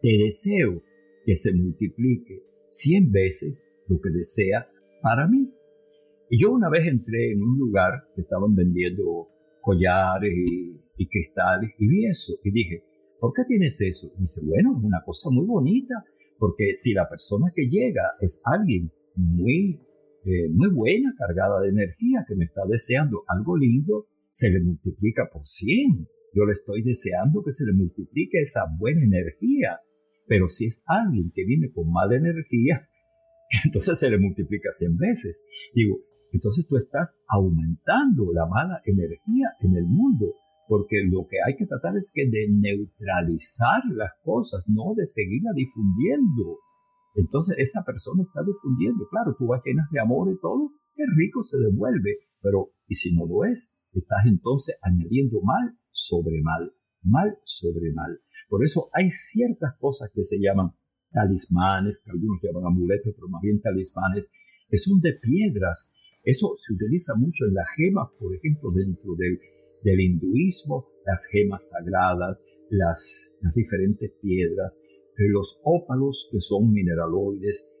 te 0.00 0.08
deseo 0.24 0.82
que 1.24 1.36
se 1.36 1.52
multiplique 1.54 2.42
cien 2.68 3.10
veces 3.10 3.68
lo 3.88 4.00
que 4.00 4.10
deseas 4.10 4.88
para 5.02 5.26
mí. 5.26 5.52
Y 6.30 6.42
yo 6.42 6.52
una 6.52 6.70
vez 6.70 6.86
entré 6.86 7.32
en 7.32 7.42
un 7.42 7.58
lugar 7.58 8.08
que 8.14 8.20
estaban 8.20 8.54
vendiendo 8.54 9.28
collares 9.60 10.32
y 10.32 10.80
y 10.96 11.08
cristales 11.08 11.70
y 11.78 11.88
vi 11.88 12.06
eso 12.06 12.32
y 12.44 12.50
dije, 12.50 12.82
¿por 13.20 13.32
qué 13.32 13.42
tienes 13.46 13.80
eso? 13.80 14.08
Y 14.16 14.22
dice, 14.22 14.40
bueno, 14.46 14.76
es 14.78 14.84
una 14.84 15.02
cosa 15.04 15.30
muy 15.30 15.46
bonita, 15.46 15.94
porque 16.38 16.74
si 16.74 16.92
la 16.92 17.08
persona 17.08 17.52
que 17.54 17.68
llega 17.68 18.14
es 18.20 18.42
alguien 18.44 18.90
muy, 19.14 19.80
muy 20.52 20.70
buena, 20.72 21.14
cargada 21.16 21.60
de 21.60 21.70
energía, 21.70 22.24
que 22.26 22.34
me 22.34 22.44
está 22.44 22.62
deseando 22.68 23.24
algo 23.28 23.56
lindo, 23.56 24.06
se 24.30 24.50
le 24.50 24.60
multiplica 24.60 25.28
por 25.32 25.46
100. 25.46 26.08
Yo 26.34 26.44
le 26.44 26.52
estoy 26.52 26.82
deseando 26.82 27.42
que 27.42 27.52
se 27.52 27.64
le 27.64 27.72
multiplique 27.72 28.40
esa 28.40 28.62
buena 28.78 29.04
energía. 29.04 29.80
Pero 30.26 30.48
si 30.48 30.66
es 30.66 30.82
alguien 30.86 31.30
que 31.34 31.44
viene 31.44 31.70
con 31.72 31.90
mala 31.90 32.16
energía, 32.16 32.88
entonces 33.64 33.98
se 33.98 34.10
le 34.10 34.18
multiplica 34.18 34.70
100 34.70 34.96
veces. 34.98 35.44
Digo, 35.74 36.00
entonces 36.32 36.66
tú 36.66 36.76
estás 36.76 37.24
aumentando 37.28 38.32
la 38.32 38.46
mala 38.46 38.82
energía 38.84 39.54
en 39.60 39.76
el 39.76 39.84
mundo 39.84 40.34
porque 40.68 41.02
lo 41.04 41.26
que 41.28 41.36
hay 41.46 41.56
que 41.56 41.66
tratar 41.66 41.96
es 41.96 42.10
que 42.12 42.26
de 42.26 42.48
neutralizar 42.50 43.82
las 43.94 44.10
cosas, 44.22 44.66
no 44.68 44.94
de 44.96 45.06
seguirla 45.06 45.50
difundiendo. 45.54 46.58
Entonces 47.16 47.56
esa 47.58 47.82
persona 47.84 48.22
está 48.22 48.40
difundiendo, 48.44 49.08
claro, 49.08 49.34
tú 49.38 49.46
vas 49.46 49.62
llenas 49.64 49.88
de 49.90 50.00
amor 50.00 50.30
y 50.30 50.38
todo, 50.38 50.70
qué 50.94 51.02
rico 51.16 51.42
se 51.42 51.58
devuelve, 51.58 52.18
pero 52.40 52.70
¿y 52.86 52.94
si 52.94 53.16
no 53.16 53.26
lo 53.26 53.44
es? 53.44 53.82
Estás 53.92 54.26
entonces 54.26 54.78
añadiendo 54.82 55.40
mal 55.40 55.76
sobre 55.90 56.42
mal, 56.42 56.72
mal 57.02 57.38
sobre 57.44 57.92
mal. 57.92 58.20
Por 58.48 58.62
eso 58.62 58.88
hay 58.92 59.10
ciertas 59.10 59.74
cosas 59.80 60.12
que 60.14 60.22
se 60.22 60.36
llaman 60.38 60.70
talismanes, 61.10 62.02
que 62.04 62.12
algunos 62.12 62.38
llaman 62.42 62.66
amuletos, 62.66 63.14
pero 63.16 63.28
más 63.28 63.40
bien 63.40 63.60
talismanes, 63.60 64.30
que 64.68 64.78
son 64.78 65.00
de 65.00 65.14
piedras. 65.14 65.96
Eso 66.22 66.52
se 66.56 66.74
utiliza 66.74 67.14
mucho 67.16 67.46
en 67.48 67.54
las 67.54 67.66
gemas, 67.76 68.08
por 68.18 68.34
ejemplo, 68.34 68.68
dentro 68.74 69.14
del 69.16 70.00
hinduismo, 70.00 70.88
las 71.06 71.24
gemas 71.26 71.70
sagradas, 71.70 72.46
las, 72.68 73.38
diferentes 73.54 74.10
piedras, 74.20 74.82
los 75.18 75.60
ópalos 75.64 76.28
que 76.30 76.40
son 76.40 76.72
mineraloides, 76.72 77.74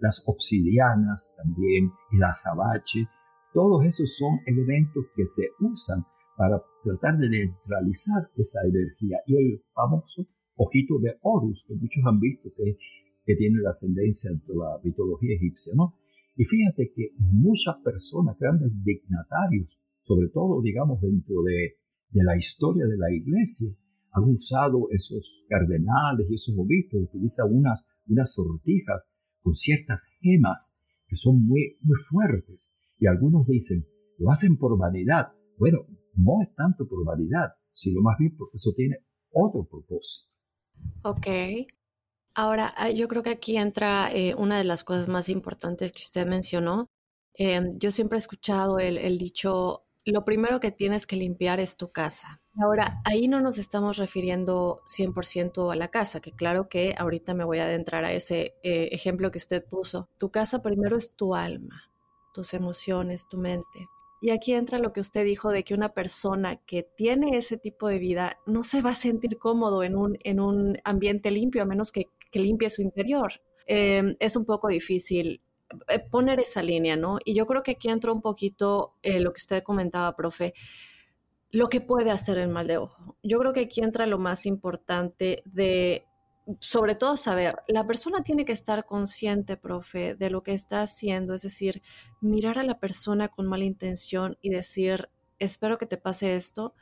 las 0.00 0.24
obsidianas 0.26 1.36
también, 1.42 1.90
el 2.10 2.22
azabache, 2.22 3.06
Todos 3.54 3.84
esos 3.84 4.16
son 4.16 4.40
elementos 4.46 5.04
que 5.14 5.26
se 5.26 5.42
usan 5.60 6.04
para 6.36 6.60
tratar 6.82 7.18
de 7.18 7.28
neutralizar 7.28 8.30
esa 8.36 8.60
energía. 8.66 9.18
Y 9.26 9.36
el 9.36 9.62
famoso 9.74 10.26
ojito 10.56 10.98
de 10.98 11.16
Horus, 11.20 11.66
que 11.68 11.76
muchos 11.76 12.02
han 12.06 12.18
visto 12.18 12.48
que, 12.56 12.76
que 13.24 13.36
tiene 13.36 13.60
la 13.60 13.68
ascendencia 13.68 14.30
de 14.30 14.54
la 14.54 14.80
mitología 14.82 15.36
egipcia, 15.36 15.74
¿no? 15.76 15.94
Y 16.34 16.44
fíjate 16.44 16.92
que 16.96 17.10
muchas 17.18 17.76
personas, 17.84 18.38
grandes 18.38 18.72
dignatarios, 18.82 19.78
sobre 20.00 20.28
todo, 20.28 20.62
digamos, 20.62 21.00
dentro 21.00 21.42
de, 21.42 21.76
de 22.10 22.24
la 22.24 22.36
historia 22.36 22.86
de 22.86 22.96
la 22.96 23.12
iglesia, 23.12 23.68
han 24.12 24.24
usado 24.24 24.88
esos 24.90 25.44
cardenales 25.48 26.26
y 26.28 26.34
esos 26.34 26.54
obispos, 26.58 27.02
utilizan 27.02 27.46
unas, 27.50 27.88
unas 28.06 28.32
sortijas 28.32 29.12
con 29.40 29.54
ciertas 29.54 30.18
gemas 30.20 30.84
que 31.06 31.16
son 31.16 31.44
muy, 31.44 31.78
muy 31.80 31.96
fuertes. 31.96 32.78
Y 32.98 33.06
algunos 33.06 33.46
dicen, 33.46 33.84
lo 34.18 34.30
hacen 34.30 34.56
por 34.58 34.78
vanidad. 34.78 35.32
Bueno, 35.58 35.78
no 36.14 36.42
es 36.42 36.54
tanto 36.54 36.86
por 36.86 37.04
vanidad, 37.04 37.50
sino 37.72 38.00
más 38.02 38.16
bien 38.18 38.36
porque 38.36 38.56
eso 38.56 38.70
tiene 38.76 38.96
otro 39.30 39.66
propósito. 39.68 40.36
Ok. 41.04 41.26
Ahora, 42.34 42.72
ah, 42.76 42.90
yo 42.90 43.08
creo 43.08 43.22
que 43.22 43.30
aquí 43.30 43.56
entra 43.56 44.10
eh, 44.12 44.34
una 44.34 44.58
de 44.58 44.64
las 44.64 44.84
cosas 44.84 45.08
más 45.08 45.28
importantes 45.28 45.92
que 45.92 46.02
usted 46.02 46.26
mencionó. 46.26 46.86
Em, 47.34 47.70
yo 47.78 47.90
siempre 47.90 48.16
he 48.16 48.20
escuchado 48.20 48.78
el, 48.78 48.98
el 48.98 49.18
dicho, 49.18 49.84
lo 50.10 50.24
primero 50.24 50.58
que 50.58 50.72
tienes 50.72 51.06
que 51.06 51.16
limpiar 51.16 51.60
es 51.60 51.76
tu 51.76 51.92
casa. 51.92 52.40
Ahora, 52.60 53.00
ahí 53.04 53.28
no 53.28 53.40
nos 53.40 53.58
estamos 53.58 53.98
refiriendo 53.98 54.82
100% 54.86 55.72
a 55.72 55.76
la 55.76 55.88
casa, 55.88 56.20
que 56.20 56.32
claro 56.32 56.68
que 56.68 56.94
ahorita 56.98 57.34
me 57.34 57.44
voy 57.44 57.60
a 57.60 57.64
adentrar 57.64 58.04
a 58.04 58.12
ese 58.12 58.54
eh, 58.64 58.88
ejemplo 58.90 59.30
que 59.30 59.38
usted 59.38 59.64
puso. 59.64 60.08
Tu 60.18 60.30
casa 60.30 60.60
primero 60.60 60.96
es 60.96 61.14
tu 61.14 61.34
alma, 61.34 61.82
tus 62.34 62.52
emociones, 62.52 63.28
tu 63.28 63.38
mente. 63.38 63.86
Y 64.20 64.30
aquí 64.30 64.54
entra 64.54 64.78
lo 64.78 64.92
que 64.92 65.00
usted 65.00 65.24
dijo 65.24 65.50
de 65.50 65.64
que 65.64 65.74
una 65.74 65.94
persona 65.94 66.56
que 66.64 66.82
tiene 66.82 67.36
ese 67.36 67.56
tipo 67.56 67.88
de 67.88 67.98
vida 67.98 68.38
no 68.46 68.62
se 68.62 68.80
va 68.80 68.90
a 68.90 68.94
sentir 68.94 69.38
cómodo 69.38 69.82
en 69.82 69.96
un, 69.96 70.16
en 70.22 70.38
un 70.38 70.78
ambiente 70.84 71.30
limpio 71.30 71.62
a 71.62 71.66
menos 71.66 71.90
que, 71.90 72.06
limpie 72.32 72.70
su 72.70 72.82
interior. 72.82 73.32
Em, 73.66 74.16
es 74.18 74.36
un 74.36 74.46
poco 74.46 74.68
difícil 74.68 75.42
poner 76.10 76.40
esa 76.40 76.62
línea, 76.62 76.96
¿no? 76.96 77.18
Y 77.24 77.34
yo 77.34 77.46
creo 77.46 77.62
que 77.62 77.72
aquí 77.72 77.88
entra 77.88 78.12
un 78.12 78.20
poquito 78.20 78.94
eh, 79.02 79.20
lo 79.20 79.32
que 79.32 79.40
usted 79.40 79.62
comentaba, 79.62 80.14
profe, 80.16 80.54
lo 81.50 81.68
que 81.68 81.80
puede 81.80 82.10
hacer 82.10 82.38
el 82.38 82.48
mal 82.48 82.66
de 82.66 82.78
ojo. 82.78 83.16
Yo 83.22 83.38
creo 83.38 83.52
que 83.52 83.60
aquí 83.60 83.82
entra 83.82 84.06
lo 84.06 84.18
más 84.18 84.46
importante 84.46 85.42
de, 85.44 86.06
sobre 86.60 86.94
todo, 86.94 87.16
saber, 87.16 87.56
la 87.68 87.86
persona 87.86 88.22
tiene 88.22 88.44
que 88.44 88.52
estar 88.52 88.86
consciente, 88.86 89.56
profe, 89.56 90.14
de 90.14 90.30
lo 90.30 90.42
que 90.42 90.54
está 90.54 90.82
haciendo, 90.82 91.34
es 91.34 91.42
decir, 91.42 91.82
mirar 92.20 92.58
a 92.58 92.64
la 92.64 92.80
persona 92.80 93.28
con 93.28 93.46
mala 93.46 93.64
intención 93.64 94.38
y 94.40 94.50
decir, 94.50 95.10
espero 95.38 95.78
que 95.78 95.86
te 95.86 95.98
pase 95.98 96.36
esto, 96.36 96.74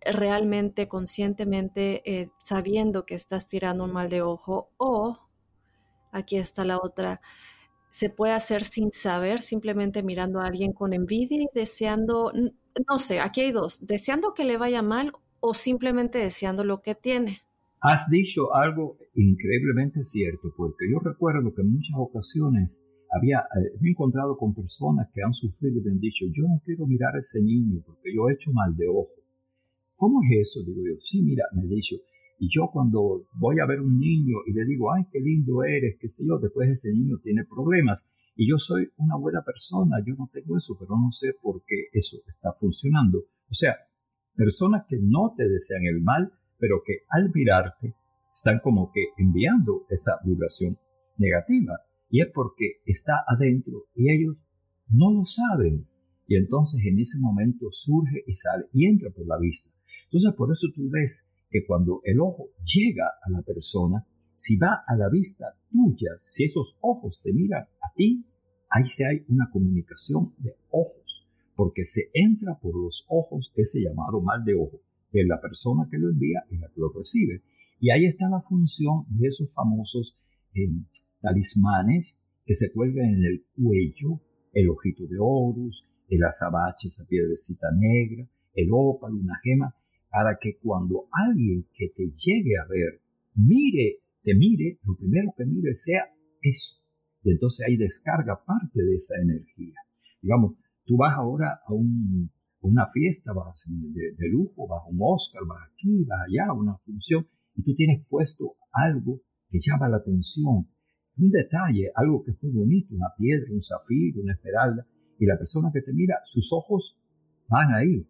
realmente, 0.00 0.88
conscientemente, 0.88 2.02
eh, 2.04 2.30
sabiendo 2.38 3.04
que 3.06 3.14
estás 3.14 3.46
tirando 3.46 3.84
un 3.84 3.92
mal 3.92 4.08
de 4.08 4.22
ojo 4.22 4.70
o, 4.76 5.18
aquí 6.12 6.36
está 6.36 6.64
la 6.64 6.78
otra, 6.78 7.20
se 7.94 8.10
puede 8.10 8.32
hacer 8.32 8.64
sin 8.64 8.90
saber, 8.90 9.40
simplemente 9.40 10.02
mirando 10.02 10.40
a 10.40 10.46
alguien 10.46 10.72
con 10.72 10.92
envidia 10.92 11.40
y 11.40 11.46
deseando, 11.54 12.32
no 12.88 12.98
sé, 12.98 13.20
aquí 13.20 13.42
hay 13.42 13.52
dos, 13.52 13.86
deseando 13.86 14.34
que 14.34 14.42
le 14.42 14.56
vaya 14.56 14.82
mal 14.82 15.12
o 15.38 15.54
simplemente 15.54 16.18
deseando 16.18 16.64
lo 16.64 16.82
que 16.82 16.96
tiene. 16.96 17.42
Has 17.80 18.10
dicho 18.10 18.52
algo 18.52 18.98
increíblemente 19.14 20.02
cierto, 20.02 20.52
porque 20.56 20.90
yo 20.90 20.98
recuerdo 21.08 21.54
que 21.54 21.62
en 21.62 21.72
muchas 21.72 21.96
ocasiones 21.96 22.84
había, 23.12 23.38
eh, 23.38 23.78
me 23.80 23.90
he 23.90 23.92
encontrado 23.92 24.36
con 24.36 24.56
personas 24.56 25.06
que 25.14 25.22
han 25.22 25.32
sufrido 25.32 25.78
y 25.78 25.84
me 25.84 25.92
han 25.92 26.00
dicho, 26.00 26.24
yo 26.32 26.48
no 26.48 26.60
quiero 26.64 26.88
mirar 26.88 27.14
a 27.14 27.18
ese 27.18 27.44
niño 27.44 27.80
porque 27.86 28.12
yo 28.12 28.28
he 28.28 28.32
hecho 28.32 28.50
mal 28.52 28.76
de 28.76 28.88
ojo. 28.88 29.14
¿Cómo 29.94 30.20
es 30.24 30.48
eso? 30.48 30.66
Digo 30.66 30.82
yo, 30.82 31.00
sí, 31.00 31.22
mira, 31.22 31.44
me 31.52 31.62
he 31.62 31.68
dicho, 31.68 31.94
y 32.44 32.48
yo 32.50 32.68
cuando 32.70 33.26
voy 33.32 33.58
a 33.58 33.66
ver 33.66 33.80
un 33.80 33.98
niño 33.98 34.36
y 34.46 34.52
le 34.52 34.66
digo, 34.66 34.92
ay, 34.92 35.04
qué 35.10 35.18
lindo 35.18 35.64
eres, 35.64 35.96
qué 35.98 36.08
sé 36.08 36.24
yo, 36.28 36.38
después 36.38 36.68
ese 36.68 36.92
niño 36.94 37.16
tiene 37.22 37.46
problemas. 37.46 38.14
Y 38.36 38.50
yo 38.50 38.58
soy 38.58 38.86
una 38.98 39.16
buena 39.16 39.42
persona, 39.42 39.96
yo 40.06 40.14
no 40.14 40.28
tengo 40.30 40.54
eso, 40.54 40.76
pero 40.78 40.90
no 40.90 41.10
sé 41.10 41.32
por 41.40 41.64
qué 41.64 41.86
eso 41.90 42.18
está 42.28 42.52
funcionando. 42.52 43.20
O 43.48 43.54
sea, 43.54 43.78
personas 44.36 44.84
que 44.86 44.98
no 45.00 45.32
te 45.34 45.48
desean 45.48 45.86
el 45.86 46.02
mal, 46.02 46.34
pero 46.58 46.82
que 46.84 47.06
al 47.08 47.30
mirarte 47.32 47.94
están 48.34 48.60
como 48.62 48.92
que 48.92 49.06
enviando 49.16 49.86
esa 49.88 50.12
vibración 50.26 50.76
negativa. 51.16 51.80
Y 52.10 52.20
es 52.20 52.30
porque 52.30 52.82
está 52.84 53.24
adentro 53.26 53.86
y 53.94 54.12
ellos 54.12 54.44
no 54.90 55.14
lo 55.14 55.24
saben. 55.24 55.88
Y 56.26 56.36
entonces 56.36 56.84
en 56.84 56.98
ese 56.98 57.16
momento 57.20 57.68
surge 57.70 58.22
y 58.26 58.34
sale 58.34 58.66
y 58.74 58.84
entra 58.84 59.08
por 59.08 59.26
la 59.26 59.38
vista. 59.38 59.70
Entonces 60.04 60.34
por 60.36 60.50
eso 60.50 60.66
tú 60.76 60.90
ves 60.90 61.33
que 61.54 61.64
cuando 61.64 62.00
el 62.02 62.18
ojo 62.18 62.48
llega 62.64 63.04
a 63.22 63.30
la 63.30 63.40
persona, 63.42 64.04
si 64.34 64.56
va 64.56 64.82
a 64.84 64.96
la 64.96 65.08
vista 65.08 65.44
tuya, 65.70 66.10
si 66.18 66.42
esos 66.42 66.76
ojos 66.80 67.20
te 67.22 67.32
miran 67.32 67.62
a 67.62 67.94
ti, 67.94 68.26
ahí 68.68 68.82
se 68.82 69.06
hay 69.06 69.24
una 69.28 69.48
comunicación 69.52 70.34
de 70.38 70.56
ojos, 70.70 71.24
porque 71.54 71.84
se 71.84 72.10
entra 72.12 72.58
por 72.58 72.74
los 72.74 73.06
ojos 73.08 73.52
ese 73.54 73.78
llamado 73.80 74.20
mal 74.20 74.44
de 74.44 74.54
ojo 74.56 74.80
de 75.12 75.24
la 75.26 75.40
persona 75.40 75.86
que 75.88 75.96
lo 75.96 76.10
envía 76.10 76.42
y 76.50 76.56
la 76.56 76.66
que 76.66 76.80
lo 76.80 76.88
recibe. 76.92 77.44
Y 77.78 77.90
ahí 77.90 78.04
está 78.04 78.28
la 78.28 78.40
función 78.40 79.06
de 79.10 79.28
esos 79.28 79.54
famosos 79.54 80.18
eh, 80.54 80.68
talismanes 81.20 82.20
que 82.44 82.54
se 82.54 82.72
cuelgan 82.72 83.14
en 83.14 83.24
el 83.26 83.46
cuello, 83.54 84.20
el 84.52 84.70
ojito 84.70 85.04
de 85.06 85.18
Horus, 85.20 85.88
el 86.08 86.24
azabache, 86.24 86.88
esa 86.88 87.06
piedrecita 87.06 87.68
negra, 87.78 88.28
el 88.54 88.70
ópalo, 88.72 89.14
una 89.14 89.38
gema, 89.44 89.72
para 90.14 90.38
que 90.40 90.58
cuando 90.62 91.08
alguien 91.10 91.66
que 91.74 91.88
te 91.88 92.04
llegue 92.14 92.54
a 92.62 92.68
ver 92.70 93.02
mire, 93.34 93.98
te 94.22 94.32
mire, 94.36 94.78
lo 94.84 94.96
primero 94.96 95.34
que 95.36 95.44
mire 95.44 95.74
sea 95.74 96.04
eso. 96.40 96.84
Y 97.24 97.32
entonces 97.32 97.66
ahí 97.66 97.76
descarga 97.76 98.44
parte 98.46 98.78
de 98.80 98.94
esa 98.94 99.14
energía. 99.20 99.74
Digamos, 100.22 100.54
tú 100.84 100.96
vas 100.96 101.14
ahora 101.16 101.60
a, 101.66 101.72
una 101.72 102.86
fiesta, 102.86 103.32
de, 103.66 104.28
lujo, 104.28 104.68
vas 104.68 104.84
a 104.86 104.88
un 104.88 104.98
Oscar, 105.00 105.42
vas 105.48 105.68
aquí, 105.72 106.04
vas 106.04 106.20
allá, 106.28 106.52
una 106.52 106.78
función, 106.78 107.26
y 107.56 107.64
tú 107.64 107.74
tienes 107.74 108.06
puesto 108.08 108.56
algo 108.70 109.20
que 109.50 109.58
llama 109.58 109.88
la 109.88 109.96
atención, 109.96 110.68
un 111.16 111.30
detalle, 111.30 111.90
algo 111.94 112.22
que 112.24 112.34
fue 112.34 112.50
bonito, 112.50 112.94
una 112.94 113.12
piedra, 113.18 113.52
un 113.52 113.60
zafiro, 113.60 114.22
una 114.22 114.34
esmeralda, 114.34 114.86
y 115.18 115.26
la 115.26 115.36
persona 115.36 115.70
que 115.72 115.82
te 115.82 115.92
mira, 115.92 116.20
sus 116.22 116.52
ojos 116.52 117.00
van 117.48 117.74
ahí, 117.74 118.08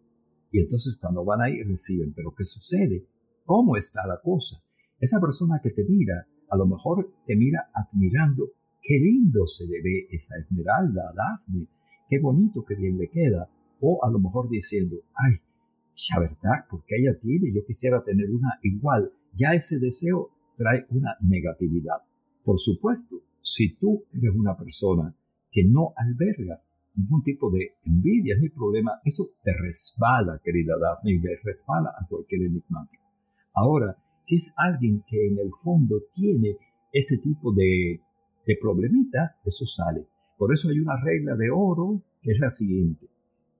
y 0.55 0.59
entonces 0.61 0.97
cuando 1.01 1.25
van 1.25 1.41
ahí 1.41 1.61
reciben, 1.63 2.13
pero 2.13 2.33
¿qué 2.33 2.45
sucede? 2.45 3.05
¿Cómo 3.43 3.75
está 3.75 4.07
la 4.07 4.21
cosa? 4.21 4.63
Esa 4.97 5.19
persona 5.19 5.59
que 5.61 5.71
te 5.71 5.83
mira, 5.83 6.29
a 6.49 6.55
lo 6.55 6.65
mejor 6.65 7.13
te 7.27 7.35
mira 7.35 7.69
admirando, 7.73 8.51
qué 8.81 8.97
lindo 8.97 9.45
se 9.47 9.67
le 9.67 9.81
ve 9.81 10.07
esa 10.11 10.39
esmeralda 10.39 11.09
a 11.09 11.13
Daphne, 11.13 11.67
qué 12.07 12.19
bonito, 12.21 12.63
qué 12.63 12.75
bien 12.75 12.97
le 12.97 13.09
queda. 13.09 13.49
O 13.81 13.99
a 14.01 14.09
lo 14.09 14.17
mejor 14.17 14.49
diciendo, 14.49 14.95
ay, 15.15 15.41
ya 15.93 16.21
verdad, 16.21 16.65
porque 16.69 16.95
ella 16.99 17.19
tiene, 17.19 17.51
yo 17.53 17.65
quisiera 17.65 18.01
tener 18.01 18.31
una 18.31 18.57
igual. 18.63 19.11
Ya 19.33 19.53
ese 19.53 19.77
deseo 19.77 20.29
trae 20.55 20.85
una 20.89 21.17
negatividad. 21.19 21.97
Por 22.45 22.57
supuesto, 22.59 23.17
si 23.41 23.75
tú 23.75 24.05
eres 24.13 24.33
una 24.33 24.55
persona 24.55 25.13
que 25.51 25.65
no 25.65 25.93
albergas 25.97 26.81
ningún 26.95 27.23
tipo 27.23 27.51
de 27.51 27.75
envidia 27.83 28.35
ni 28.39 28.49
problema, 28.49 28.99
eso 29.03 29.23
te 29.43 29.51
resbala, 29.53 30.39
querida 30.43 30.73
Daphne, 30.79 31.13
y 31.13 31.19
le 31.19 31.37
resbala 31.43 31.89
a 31.89 32.07
cualquier 32.07 32.43
enigmático. 32.43 33.03
Ahora, 33.53 33.97
si 34.21 34.35
es 34.35 34.53
alguien 34.57 35.03
que 35.07 35.27
en 35.27 35.37
el 35.39 35.49
fondo 35.63 36.03
tiene 36.13 36.49
ese 36.91 37.17
tipo 37.21 37.53
de, 37.53 38.01
de 38.45 38.57
problemita, 38.61 39.37
eso 39.45 39.65
sale. 39.65 40.07
Por 40.37 40.51
eso 40.51 40.69
hay 40.69 40.79
una 40.79 40.99
regla 41.01 41.35
de 41.35 41.49
oro 41.51 42.01
que 42.21 42.31
es 42.31 42.39
la 42.39 42.49
siguiente. 42.49 43.07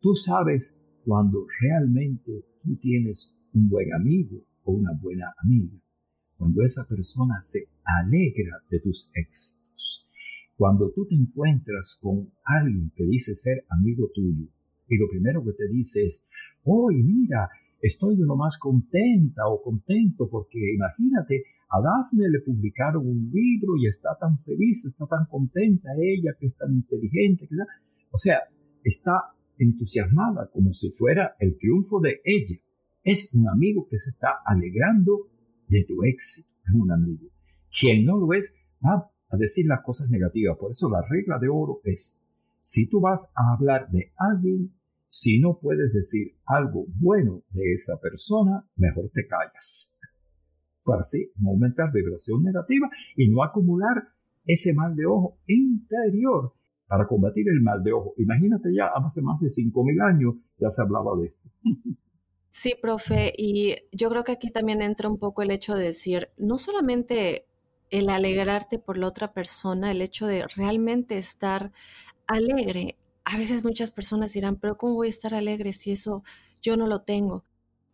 Tú 0.02 0.14
sabes 0.14 0.82
cuando 1.06 1.46
realmente 1.62 2.46
tú 2.64 2.76
tienes 2.78 3.44
un 3.54 3.70
buen 3.70 3.94
amigo 3.94 4.42
o 4.64 4.74
una 4.74 4.92
buena 4.94 5.34
amiga. 5.44 5.78
Cuando 6.38 6.64
esa 6.64 6.86
persona 6.90 7.42
se 7.42 7.60
alegra 7.86 8.60
de 8.70 8.80
tus 8.80 9.12
éxitos 9.16 9.65
cuando 10.58 10.92
tú 10.92 11.06
te 11.06 11.16
encuentras 11.16 12.00
con 12.02 12.32
alguien 12.44 12.92
que 12.96 13.06
dice 13.06 13.34
ser 13.36 13.66
amigo 13.70 14.10
tuyo 14.14 14.48
y 14.88 14.98
lo 14.98 15.10
primero 15.10 15.44
que 15.44 15.54
te 15.54 15.68
dice 15.68 16.06
es, 16.06 16.28
hoy 16.64 17.04
mira, 17.04 17.50
estoy 17.82 18.16
de 18.16 18.26
lo 18.26 18.36
más 18.36 18.58
contenta 18.58 19.48
o 19.48 19.62
contento 19.62 20.30
porque 20.30 20.60
imagínate, 20.74 21.44
a 21.70 21.82
Daphne 21.82 22.30
le 22.30 22.42
publicaron 22.42 23.06
un 23.06 23.32
libro 23.34 23.76
y 23.78 23.88
está 23.88 24.18
tan 24.20 24.40
feliz, 24.40 24.86
está 24.86 25.08
tan 25.08 25.26
contenta 25.26 25.90
ella, 26.00 26.36
que 26.40 26.46
es 26.46 26.56
tan 26.56 26.74
inteligente, 26.74 27.48
que 27.48 27.56
o 28.12 28.20
sea, 28.20 28.40
está 28.84 29.34
entusiasmada 29.58 30.50
como 30.52 30.72
si 30.74 30.90
fuera 30.90 31.36
el 31.40 31.58
triunfo 31.58 32.00
de 32.00 32.22
ella. 32.24 32.56
Es 33.04 33.34
un 33.34 33.50
amigo 33.50 33.88
que 33.90 33.98
se 33.98 34.10
está 34.10 34.30
alegrando 34.46 35.28
de 35.68 35.86
tu 35.86 36.04
éxito, 36.04 36.60
es 36.66 36.74
un 36.74 36.92
amigo. 36.92 37.28
Quien 37.78 38.06
no 38.06 38.18
lo 38.18 38.34
es, 38.34 38.66
va 38.84 39.12
decir 39.32 39.66
las 39.68 39.82
cosas 39.84 40.10
negativas. 40.10 40.58
Por 40.58 40.72
eso 40.72 40.90
la 40.90 41.02
regla 41.08 41.38
de 41.40 41.50
oro 41.50 41.82
es, 41.84 42.26
si 42.60 42.90
tú 42.90 43.00
vas 43.02 43.34
a 43.36 43.54
hablar 43.54 43.90
de 43.90 44.12
alguien, 44.18 44.74
si 45.08 45.40
no 45.40 45.60
puedes 45.60 45.94
decir 45.94 46.38
algo 46.46 46.86
bueno 47.00 47.44
de 47.50 47.72
esa 47.72 47.94
persona, 48.02 48.68
mejor 48.76 49.10
te 49.14 49.28
callas. 49.28 50.00
Para 50.84 51.02
así 51.02 51.32
no 51.38 51.52
aumentar 51.52 51.92
vibración 51.92 52.44
negativa 52.44 52.90
y 53.16 53.30
no 53.30 53.44
acumular 53.44 54.10
ese 54.46 54.74
mal 54.74 54.96
de 54.96 55.06
ojo 55.06 55.40
interior 55.48 56.54
para 56.88 57.08
combatir 57.08 57.48
el 57.50 57.62
mal 57.62 57.84
de 57.84 57.92
ojo. 57.92 58.14
Imagínate 58.18 58.70
ya, 58.76 58.88
hace 58.96 59.22
más 59.22 59.40
de 59.40 59.48
5.000 59.48 60.08
años 60.08 60.36
ya 60.60 60.70
se 60.70 60.82
hablaba 60.82 61.18
de 61.20 61.28
esto. 61.28 61.50
Sí, 62.52 62.74
profe, 62.82 63.34
y 63.38 63.76
yo 63.92 64.10
creo 64.10 64.24
que 64.24 64.32
aquí 64.32 64.50
también 64.50 64.82
entra 64.82 65.10
un 65.10 65.18
poco 65.18 65.42
el 65.42 65.52
hecho 65.52 65.74
de 65.74 65.88
decir, 65.88 66.30
no 66.38 66.58
solamente 66.58 67.48
el 67.90 68.10
alegrarte 68.10 68.80
por 68.80 68.98
la 68.98 69.08
otra 69.08 69.34
persona, 69.34 69.92
el 69.92 70.02
hecho 70.02 70.28
de 70.28 70.46
realmente 70.56 71.18
estar 71.18 71.72
alegre. 72.28 72.98
A 73.24 73.38
veces 73.38 73.64
muchas 73.64 73.92
personas 73.92 74.34
dirán, 74.34 74.58
pero 74.58 74.78
¿cómo 74.78 74.96
voy 74.96 75.08
a 75.08 75.10
estar 75.10 75.34
alegre 75.34 75.74
si 75.74 75.92
eso 75.92 76.24
yo 76.62 76.78
no 76.78 76.88
lo 76.88 77.02
tengo? 77.02 77.44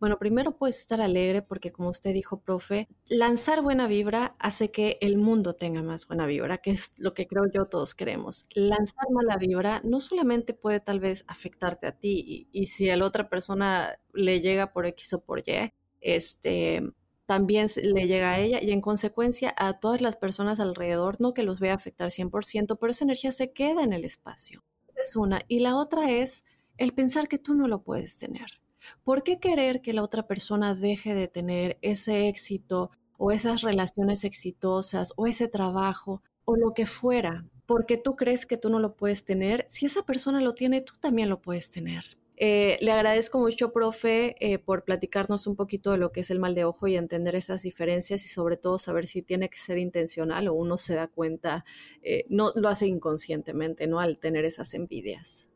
Bueno, 0.02 0.18
primero 0.18 0.56
puedes 0.56 0.78
estar 0.78 1.00
alegre 1.00 1.42
porque 1.42 1.70
como 1.70 1.88
usted 1.88 2.12
dijo, 2.12 2.40
profe, 2.40 2.88
lanzar 3.08 3.62
buena 3.62 3.86
vibra 3.86 4.34
hace 4.40 4.72
que 4.72 4.98
el 5.00 5.16
mundo 5.16 5.54
tenga 5.54 5.84
más 5.84 6.08
buena 6.08 6.26
vibra, 6.26 6.58
que 6.58 6.72
es 6.72 6.94
lo 6.96 7.14
que 7.14 7.28
creo 7.28 7.44
yo 7.54 7.66
todos 7.66 7.94
queremos. 7.94 8.46
Lanzar 8.56 9.08
mala 9.12 9.36
vibra 9.36 9.80
no 9.84 10.00
solamente 10.00 10.54
puede 10.54 10.80
tal 10.80 10.98
vez 10.98 11.24
afectarte 11.28 11.86
a 11.86 11.92
ti 11.92 12.48
y, 12.50 12.66
si 12.66 12.90
a 12.90 12.96
la 12.96 13.06
otra 13.06 13.28
persona 13.28 13.96
le 14.12 14.40
llega 14.40 14.72
por 14.72 14.86
X 14.86 15.12
o 15.12 15.24
por 15.24 15.38
Y, 15.48 15.72
este, 16.00 16.82
también 17.32 17.66
le 17.82 18.06
llega 18.06 18.32
a 18.32 18.40
ella 18.40 18.58
y 18.60 18.72
en 18.72 18.82
consecuencia 18.82 19.54
a 19.56 19.80
todas 19.80 20.02
las 20.02 20.16
personas 20.16 20.60
alrededor, 20.60 21.18
no 21.18 21.32
que 21.32 21.42
los 21.42 21.60
vea 21.60 21.72
afectar 21.72 22.10
100%, 22.10 22.76
pero 22.78 22.90
esa 22.90 23.04
energía 23.04 23.32
se 23.32 23.54
queda 23.54 23.82
en 23.82 23.94
el 23.94 24.04
espacio. 24.04 24.62
Es 24.96 25.16
una. 25.16 25.40
Y 25.48 25.60
la 25.60 25.76
otra 25.76 26.10
es 26.10 26.44
el 26.76 26.92
pensar 26.92 27.28
que 27.28 27.38
tú 27.38 27.54
no 27.54 27.68
lo 27.68 27.84
puedes 27.84 28.18
tener. 28.18 28.60
¿Por 29.02 29.22
qué 29.22 29.40
querer 29.40 29.80
que 29.80 29.94
la 29.94 30.02
otra 30.02 30.26
persona 30.26 30.74
deje 30.74 31.14
de 31.14 31.26
tener 31.26 31.78
ese 31.80 32.28
éxito 32.28 32.90
o 33.16 33.30
esas 33.30 33.62
relaciones 33.62 34.24
exitosas 34.24 35.14
o 35.16 35.26
ese 35.26 35.48
trabajo 35.48 36.22
o 36.44 36.56
lo 36.56 36.74
que 36.74 36.84
fuera? 36.84 37.46
Porque 37.64 37.96
tú 37.96 38.14
crees 38.14 38.44
que 38.44 38.58
tú 38.58 38.68
no 38.68 38.78
lo 38.78 38.94
puedes 38.94 39.24
tener. 39.24 39.64
Si 39.70 39.86
esa 39.86 40.04
persona 40.04 40.42
lo 40.42 40.52
tiene, 40.52 40.82
tú 40.82 40.96
también 41.00 41.30
lo 41.30 41.40
puedes 41.40 41.70
tener. 41.70 42.18
Eh, 42.44 42.76
le 42.80 42.90
agradezco 42.90 43.38
mucho, 43.38 43.70
profe, 43.72 44.34
eh, 44.40 44.58
por 44.58 44.82
platicarnos 44.82 45.46
un 45.46 45.54
poquito 45.54 45.92
de 45.92 45.98
lo 45.98 46.10
que 46.10 46.22
es 46.22 46.30
el 46.32 46.40
mal 46.40 46.56
de 46.56 46.64
ojo 46.64 46.88
y 46.88 46.96
entender 46.96 47.36
esas 47.36 47.62
diferencias 47.62 48.24
y 48.24 48.28
sobre 48.28 48.56
todo 48.56 48.80
saber 48.80 49.06
si 49.06 49.22
tiene 49.22 49.48
que 49.48 49.58
ser 49.58 49.78
intencional 49.78 50.48
o 50.48 50.54
uno 50.54 50.76
se 50.76 50.96
da 50.96 51.06
cuenta, 51.06 51.64
eh, 52.02 52.24
no 52.30 52.48
lo 52.56 52.68
hace 52.68 52.88
inconscientemente, 52.88 53.86
¿no? 53.86 54.00
Al 54.00 54.18
tener 54.18 54.44
esas 54.44 54.74
envidias. 54.74 55.50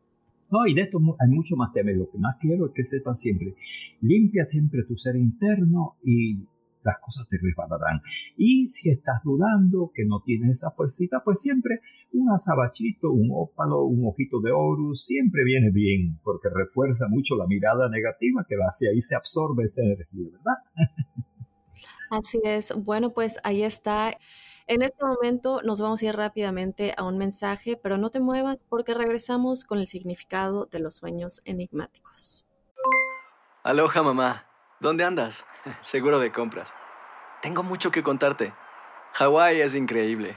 No, 0.49 0.65
y 0.65 0.75
de 0.75 0.83
esto 0.83 0.99
hay 1.19 1.29
mucho 1.29 1.57
más 1.57 1.73
temas. 1.73 1.97
Lo 1.97 2.09
que 2.09 2.19
más 2.19 2.37
quiero 2.41 2.67
es 2.67 2.73
que 2.73 2.85
sepan 2.85 3.17
siempre, 3.17 3.57
limpia 4.01 4.47
siempre 4.47 4.85
tu 4.85 4.97
ser 4.97 5.17
interno 5.17 5.97
y 6.05 6.37
las 6.85 7.01
cosas 7.01 7.29
te 7.29 7.37
resbalarán. 7.43 8.01
Y 8.37 8.69
si 8.69 8.91
estás 8.91 9.25
dudando 9.25 9.91
que 9.93 10.05
no 10.05 10.23
tienes 10.25 10.59
esa 10.59 10.71
fuercita, 10.71 11.21
pues 11.25 11.41
siempre 11.41 11.81
un 12.13 12.31
azabachito, 12.31 13.11
un 13.11 13.31
ópalo, 13.33 13.85
un 13.85 14.07
ojito 14.07 14.41
de 14.41 14.53
oro, 14.53 14.95
siempre 14.95 15.45
viene 15.45 15.71
bien, 15.71 16.19
porque 16.23 16.49
refuerza 16.53 17.07
mucho 17.09 17.37
la 17.37 17.47
mirada 17.47 17.89
negativa 17.91 18.45
que 18.49 18.57
va 18.57 18.67
hacia 18.67 18.91
ahí 18.91 19.03
se 19.03 19.15
absorbe 19.15 19.65
esa 19.65 19.83
energía, 19.83 20.31
¿verdad? 20.33 20.57
Así 22.11 22.41
es. 22.45 22.73
Bueno, 22.75 23.13
pues 23.13 23.39
ahí 23.43 23.63
está. 23.63 24.17
En 24.69 24.83
este 24.83 25.05
momento 25.05 25.61
nos 25.63 25.81
vamos 25.81 26.03
a 26.03 26.07
ir 26.07 26.17
rápidamente 26.17 26.93
a 26.97 27.05
un 27.05 27.19
mensaje, 27.19 27.79
pero 27.81 27.99
no 27.99 28.11
te 28.11 28.21
muevas 28.21 28.65
porque 28.69 28.95
regresamos 28.95 29.65
con 29.65 29.79
el 29.79 29.87
significado 29.87 30.67
de 30.67 30.81
los 30.81 30.97
sueños 30.97 31.41
enigmáticos. 31.45 32.47
Aloha 33.63 34.03
mamá, 34.03 34.47
¿dónde 34.81 35.05
andas? 35.05 35.45
Seguro 35.83 36.19
de 36.19 36.33
compras. 36.33 36.73
Tengo 37.43 37.63
mucho 37.63 37.91
que 37.91 38.03
contarte. 38.03 38.53
Hawái 39.13 39.61
es 39.61 39.75
increíble. 39.75 40.37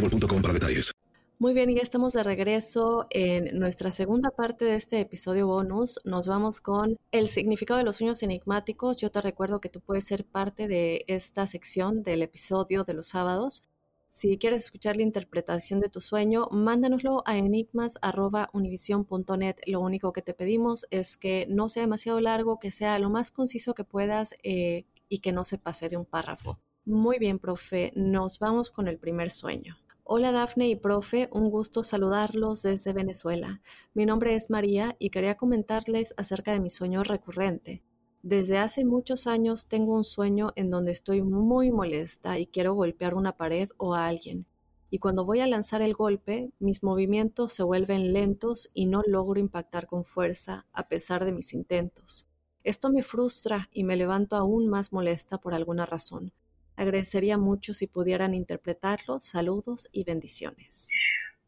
boostmobile.com 0.00 0.42
para 0.42 0.54
detalles. 0.54 0.92
Muy 1.38 1.52
bien, 1.52 1.68
ya 1.74 1.82
estamos 1.82 2.14
de 2.14 2.22
regreso 2.22 3.08
en 3.10 3.58
nuestra 3.58 3.90
segunda 3.90 4.30
parte 4.30 4.64
de 4.64 4.76
este 4.76 5.00
episodio 5.00 5.46
bonus. 5.46 5.98
Nos 6.04 6.28
vamos 6.28 6.62
con 6.62 6.96
el 7.12 7.28
significado 7.28 7.76
de 7.76 7.84
los 7.84 7.96
sueños 7.96 8.22
enigmáticos. 8.22 8.96
Yo 8.96 9.10
te 9.10 9.20
recuerdo 9.20 9.60
que 9.60 9.68
tú 9.68 9.82
puedes 9.82 10.06
ser 10.06 10.24
parte 10.24 10.66
de 10.66 11.04
esta 11.08 11.46
sección 11.46 12.02
del 12.02 12.22
episodio 12.22 12.84
de 12.84 12.94
los 12.94 13.08
sábados. 13.08 13.62
Si 14.08 14.38
quieres 14.38 14.64
escuchar 14.64 14.96
la 14.96 15.02
interpretación 15.02 15.80
de 15.80 15.90
tu 15.90 16.00
sueño, 16.00 16.48
mándanoslo 16.50 17.22
a 17.26 17.36
enigmas.univision.net. 17.36 19.56
Lo 19.66 19.82
único 19.82 20.14
que 20.14 20.22
te 20.22 20.32
pedimos 20.32 20.86
es 20.90 21.18
que 21.18 21.46
no 21.50 21.68
sea 21.68 21.82
demasiado 21.82 22.18
largo, 22.22 22.58
que 22.58 22.70
sea 22.70 22.98
lo 22.98 23.10
más 23.10 23.30
conciso 23.30 23.74
que 23.74 23.84
puedas 23.84 24.36
eh, 24.42 24.86
y 25.10 25.18
que 25.18 25.32
no 25.32 25.44
se 25.44 25.58
pase 25.58 25.90
de 25.90 25.98
un 25.98 26.06
párrafo. 26.06 26.58
Muy 26.86 27.18
bien, 27.18 27.38
profe. 27.38 27.92
Nos 27.94 28.38
vamos 28.38 28.70
con 28.70 28.88
el 28.88 28.96
primer 28.96 29.28
sueño. 29.28 29.76
Hola 30.08 30.30
Dafne 30.30 30.68
y 30.68 30.76
profe, 30.76 31.28
un 31.32 31.50
gusto 31.50 31.82
saludarlos 31.82 32.62
desde 32.62 32.92
Venezuela. 32.92 33.60
Mi 33.92 34.06
nombre 34.06 34.36
es 34.36 34.50
María 34.50 34.94
y 35.00 35.10
quería 35.10 35.36
comentarles 35.36 36.14
acerca 36.16 36.52
de 36.52 36.60
mi 36.60 36.70
sueño 36.70 37.02
recurrente. 37.02 37.82
Desde 38.22 38.58
hace 38.58 38.84
muchos 38.84 39.26
años 39.26 39.66
tengo 39.66 39.96
un 39.96 40.04
sueño 40.04 40.52
en 40.54 40.70
donde 40.70 40.92
estoy 40.92 41.22
muy 41.22 41.72
molesta 41.72 42.38
y 42.38 42.46
quiero 42.46 42.74
golpear 42.74 43.14
una 43.14 43.36
pared 43.36 43.68
o 43.78 43.94
a 43.94 44.06
alguien. 44.06 44.46
Y 44.90 45.00
cuando 45.00 45.24
voy 45.24 45.40
a 45.40 45.48
lanzar 45.48 45.82
el 45.82 45.94
golpe, 45.94 46.52
mis 46.60 46.84
movimientos 46.84 47.52
se 47.52 47.64
vuelven 47.64 48.12
lentos 48.12 48.70
y 48.74 48.86
no 48.86 49.02
logro 49.04 49.40
impactar 49.40 49.88
con 49.88 50.04
fuerza 50.04 50.68
a 50.72 50.86
pesar 50.86 51.24
de 51.24 51.32
mis 51.32 51.52
intentos. 51.52 52.28
Esto 52.62 52.92
me 52.92 53.02
frustra 53.02 53.68
y 53.72 53.82
me 53.82 53.96
levanto 53.96 54.36
aún 54.36 54.68
más 54.68 54.92
molesta 54.92 55.38
por 55.38 55.52
alguna 55.52 55.84
razón. 55.84 56.32
Agradecería 56.76 57.38
mucho 57.38 57.72
si 57.74 57.86
pudieran 57.86 58.34
interpretarlo. 58.34 59.18
Saludos 59.20 59.88
y 59.92 60.04
bendiciones. 60.04 60.88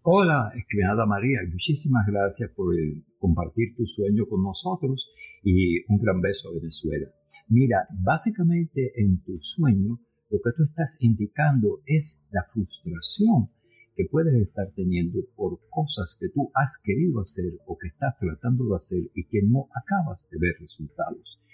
Hola, 0.03 0.51
estimada 0.57 1.05
María, 1.07 1.41
muchísimas 1.51 2.07
gracias 2.07 2.51
por 2.53 2.75
el- 2.75 3.05
compartir 3.19 3.77
tu 3.77 3.85
sueño 3.85 4.27
con 4.27 4.43
nosotros 4.43 5.13
y 5.43 5.85
un 5.93 5.99
gran 6.01 6.21
beso 6.21 6.49
a 6.49 6.55
Venezuela. 6.55 7.09
Mira, 7.49 7.87
básicamente 7.91 8.93
en 8.97 9.23
tu 9.23 9.39
sueño 9.39 10.01
lo 10.31 10.39
que 10.39 10.51
tú 10.57 10.63
estás 10.63 10.99
indicando 11.01 11.83
es 11.87 12.29
la 12.33 12.43
frustración 12.45 13.51
que 13.97 14.05
puedes 14.11 14.35
estar 14.41 14.67
teniendo 14.77 15.19
por 15.35 15.61
cosas 15.69 16.17
que 16.21 16.29
tú 16.29 16.51
has 16.55 16.81
querido 16.85 17.21
hacer 17.21 17.53
o 17.67 17.77
que 17.77 17.89
estás 17.89 18.17
tratando 18.19 18.65
de 18.69 18.77
hacer 18.77 19.01
y 19.15 19.25
que 19.25 19.43
no 19.43 19.69
acabas 19.75 20.29
de 20.31 20.39
ver 20.39 20.55
resultados. 20.61 21.45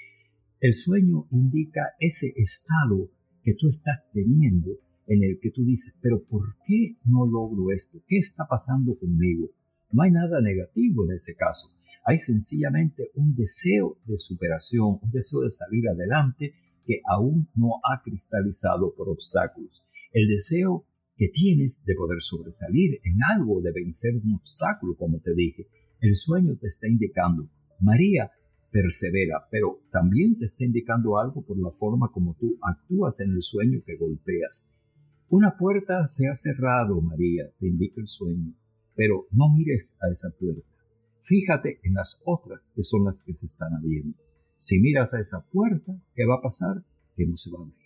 El 0.60 0.74
sueño 0.74 1.26
indica 1.30 1.94
ese 1.98 2.26
estado 2.36 3.10
que 3.44 3.54
tú 3.54 3.68
estás 3.68 4.06
teniendo 4.12 4.70
en 5.06 5.22
el 5.22 5.38
que 5.40 5.50
tú 5.50 5.64
dices, 5.64 5.98
pero 6.02 6.24
¿por 6.24 6.56
qué 6.66 6.96
no 7.04 7.26
logro 7.26 7.70
esto? 7.72 7.98
¿Qué 8.08 8.18
está 8.18 8.46
pasando 8.48 8.98
conmigo? 8.98 9.50
No 9.90 10.02
hay 10.02 10.10
nada 10.10 10.40
negativo 10.40 11.04
en 11.04 11.12
ese 11.12 11.36
caso. 11.36 11.76
Hay 12.06 12.18
sencillamente 12.18 13.10
un 13.14 13.34
deseo 13.34 13.98
de 14.06 14.18
superación, 14.18 14.98
un 15.00 15.10
deseo 15.10 15.40
de 15.40 15.50
salir 15.50 15.88
adelante 15.88 16.54
que 16.86 17.00
aún 17.06 17.48
no 17.54 17.80
ha 17.84 18.02
cristalizado 18.02 18.94
por 18.94 19.08
obstáculos. 19.08 19.88
El 20.12 20.28
deseo 20.28 20.86
que 21.16 21.28
tienes 21.28 21.84
de 21.86 21.94
poder 21.94 22.20
sobresalir 22.20 23.00
en 23.04 23.18
algo, 23.36 23.60
de 23.60 23.72
vencer 23.72 24.12
un 24.24 24.34
obstáculo, 24.34 24.96
como 24.96 25.20
te 25.20 25.34
dije. 25.34 25.68
El 26.00 26.14
sueño 26.14 26.56
te 26.60 26.66
está 26.68 26.88
indicando, 26.88 27.48
María, 27.80 28.30
persevera, 28.74 29.46
pero 29.52 29.78
también 29.92 30.36
te 30.36 30.46
está 30.46 30.64
indicando 30.64 31.16
algo 31.16 31.42
por 31.42 31.56
la 31.56 31.70
forma 31.70 32.10
como 32.10 32.34
tú 32.34 32.58
actúas 32.60 33.20
en 33.20 33.30
el 33.30 33.40
sueño 33.40 33.80
que 33.86 33.96
golpeas. 33.96 34.74
Una 35.28 35.56
puerta 35.56 36.08
se 36.08 36.26
ha 36.26 36.34
cerrado, 36.34 37.00
María, 37.00 37.44
te 37.60 37.68
indica 37.68 38.00
el 38.00 38.08
sueño, 38.08 38.52
pero 38.96 39.28
no 39.30 39.54
mires 39.54 39.96
a 40.02 40.10
esa 40.10 40.28
puerta. 40.40 40.66
Fíjate 41.22 41.78
en 41.84 41.94
las 41.94 42.20
otras 42.26 42.72
que 42.74 42.82
son 42.82 43.04
las 43.04 43.22
que 43.24 43.32
se 43.32 43.46
están 43.46 43.74
abriendo. 43.74 44.18
Si 44.58 44.80
miras 44.80 45.14
a 45.14 45.20
esa 45.20 45.46
puerta, 45.52 45.96
¿qué 46.16 46.26
va 46.26 46.34
a 46.34 46.42
pasar? 46.42 46.84
Que 47.14 47.26
no 47.26 47.36
se 47.36 47.52
va 47.52 47.60
a 47.60 47.62
abrir. 47.62 47.78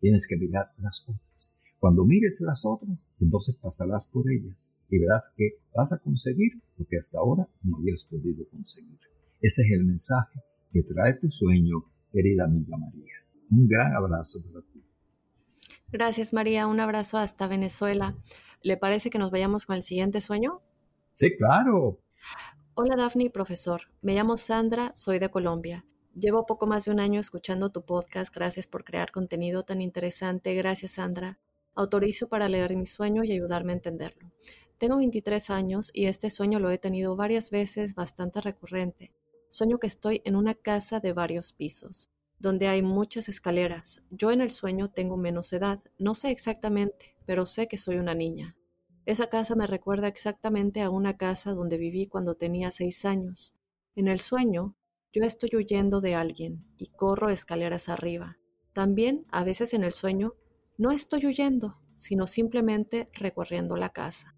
Tienes 0.00 0.26
que 0.26 0.38
mirar 0.38 0.72
las 0.78 1.08
otras. 1.08 1.62
Cuando 1.78 2.04
mires 2.04 2.40
las 2.40 2.64
otras, 2.64 3.14
entonces 3.20 3.60
pasarás 3.62 4.06
por 4.06 4.28
ellas 4.28 4.80
y 4.90 4.98
verás 4.98 5.34
que 5.36 5.60
vas 5.72 5.92
a 5.92 5.98
conseguir 5.98 6.60
lo 6.76 6.84
que 6.84 6.96
hasta 6.96 7.18
ahora 7.18 7.48
no 7.62 7.76
habías 7.76 8.02
podido 8.02 8.44
conseguir. 8.48 8.98
Ese 9.42 9.62
es 9.62 9.72
el 9.72 9.84
mensaje 9.84 10.40
que 10.72 10.84
trae 10.84 11.14
tu 11.14 11.28
sueño, 11.28 11.84
querida 12.12 12.44
amiga 12.44 12.76
María. 12.78 13.12
Un 13.50 13.66
gran 13.66 13.92
abrazo 13.92 14.38
para 14.52 14.64
ti. 14.66 14.84
Gracias 15.90 16.32
María, 16.32 16.68
un 16.68 16.78
abrazo 16.78 17.18
hasta 17.18 17.48
Venezuela. 17.48 18.16
¿Le 18.62 18.76
parece 18.76 19.10
que 19.10 19.18
nos 19.18 19.32
vayamos 19.32 19.66
con 19.66 19.74
el 19.74 19.82
siguiente 19.82 20.20
sueño? 20.20 20.62
Sí, 21.12 21.36
claro. 21.36 22.00
Hola 22.74 22.94
Daphne, 22.96 23.30
profesor. 23.30 23.82
Me 24.00 24.14
llamo 24.14 24.36
Sandra, 24.36 24.92
soy 24.94 25.18
de 25.18 25.28
Colombia. 25.28 25.84
Llevo 26.14 26.46
poco 26.46 26.68
más 26.68 26.84
de 26.84 26.92
un 26.92 27.00
año 27.00 27.18
escuchando 27.18 27.72
tu 27.72 27.84
podcast. 27.84 28.32
Gracias 28.32 28.68
por 28.68 28.84
crear 28.84 29.10
contenido 29.10 29.64
tan 29.64 29.80
interesante. 29.80 30.54
Gracias, 30.54 30.92
Sandra. 30.92 31.40
Autorizo 31.74 32.28
para 32.28 32.48
leer 32.48 32.76
mi 32.76 32.86
sueño 32.86 33.24
y 33.24 33.32
ayudarme 33.32 33.72
a 33.72 33.76
entenderlo. 33.76 34.30
Tengo 34.78 34.98
23 34.98 35.50
años 35.50 35.90
y 35.92 36.06
este 36.06 36.30
sueño 36.30 36.60
lo 36.60 36.70
he 36.70 36.78
tenido 36.78 37.16
varias 37.16 37.50
veces 37.50 37.96
bastante 37.96 38.40
recurrente. 38.40 39.12
Sueño 39.52 39.78
que 39.78 39.86
estoy 39.86 40.22
en 40.24 40.34
una 40.34 40.54
casa 40.54 40.98
de 40.98 41.12
varios 41.12 41.52
pisos, 41.52 42.10
donde 42.38 42.68
hay 42.68 42.80
muchas 42.80 43.28
escaleras. 43.28 44.02
Yo 44.08 44.30
en 44.30 44.40
el 44.40 44.50
sueño 44.50 44.88
tengo 44.88 45.18
menos 45.18 45.52
edad, 45.52 45.78
no 45.98 46.14
sé 46.14 46.30
exactamente, 46.30 47.18
pero 47.26 47.44
sé 47.44 47.68
que 47.68 47.76
soy 47.76 47.96
una 47.96 48.14
niña. 48.14 48.56
Esa 49.04 49.26
casa 49.26 49.54
me 49.54 49.66
recuerda 49.66 50.08
exactamente 50.08 50.80
a 50.80 50.88
una 50.88 51.18
casa 51.18 51.52
donde 51.52 51.76
viví 51.76 52.06
cuando 52.06 52.34
tenía 52.34 52.70
seis 52.70 53.04
años. 53.04 53.54
En 53.94 54.08
el 54.08 54.20
sueño, 54.20 54.74
yo 55.12 55.22
estoy 55.22 55.50
huyendo 55.54 56.00
de 56.00 56.14
alguien 56.14 56.64
y 56.78 56.86
corro 56.86 57.28
escaleras 57.28 57.90
arriba. 57.90 58.38
También, 58.72 59.26
a 59.30 59.44
veces 59.44 59.74
en 59.74 59.84
el 59.84 59.92
sueño, 59.92 60.32
no 60.78 60.92
estoy 60.92 61.26
huyendo, 61.26 61.74
sino 61.94 62.26
simplemente 62.26 63.10
recorriendo 63.12 63.76
la 63.76 63.90
casa. 63.90 64.34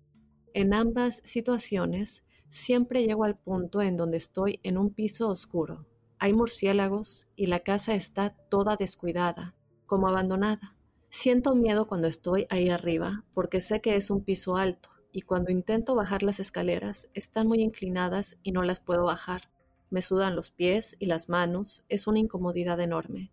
En 0.54 0.74
ambas 0.74 1.20
situaciones, 1.22 2.24
siempre 2.54 3.02
llego 3.02 3.24
al 3.24 3.36
punto 3.36 3.82
en 3.82 3.96
donde 3.96 4.16
estoy 4.16 4.60
en 4.62 4.78
un 4.78 4.90
piso 4.90 5.28
oscuro. 5.28 5.86
Hay 6.20 6.32
murciélagos 6.32 7.26
y 7.34 7.46
la 7.46 7.58
casa 7.58 7.96
está 7.96 8.30
toda 8.30 8.76
descuidada, 8.76 9.56
como 9.86 10.06
abandonada. 10.06 10.76
Siento 11.08 11.56
miedo 11.56 11.88
cuando 11.88 12.06
estoy 12.06 12.46
ahí 12.50 12.68
arriba 12.68 13.24
porque 13.34 13.60
sé 13.60 13.80
que 13.80 13.96
es 13.96 14.08
un 14.08 14.22
piso 14.22 14.56
alto 14.56 14.90
y 15.10 15.22
cuando 15.22 15.50
intento 15.50 15.96
bajar 15.96 16.22
las 16.22 16.38
escaleras 16.38 17.08
están 17.12 17.48
muy 17.48 17.60
inclinadas 17.60 18.38
y 18.44 18.52
no 18.52 18.62
las 18.62 18.78
puedo 18.78 19.02
bajar. 19.02 19.50
Me 19.90 20.00
sudan 20.00 20.36
los 20.36 20.52
pies 20.52 20.96
y 21.00 21.06
las 21.06 21.28
manos, 21.28 21.84
es 21.88 22.06
una 22.06 22.20
incomodidad 22.20 22.78
enorme 22.78 23.32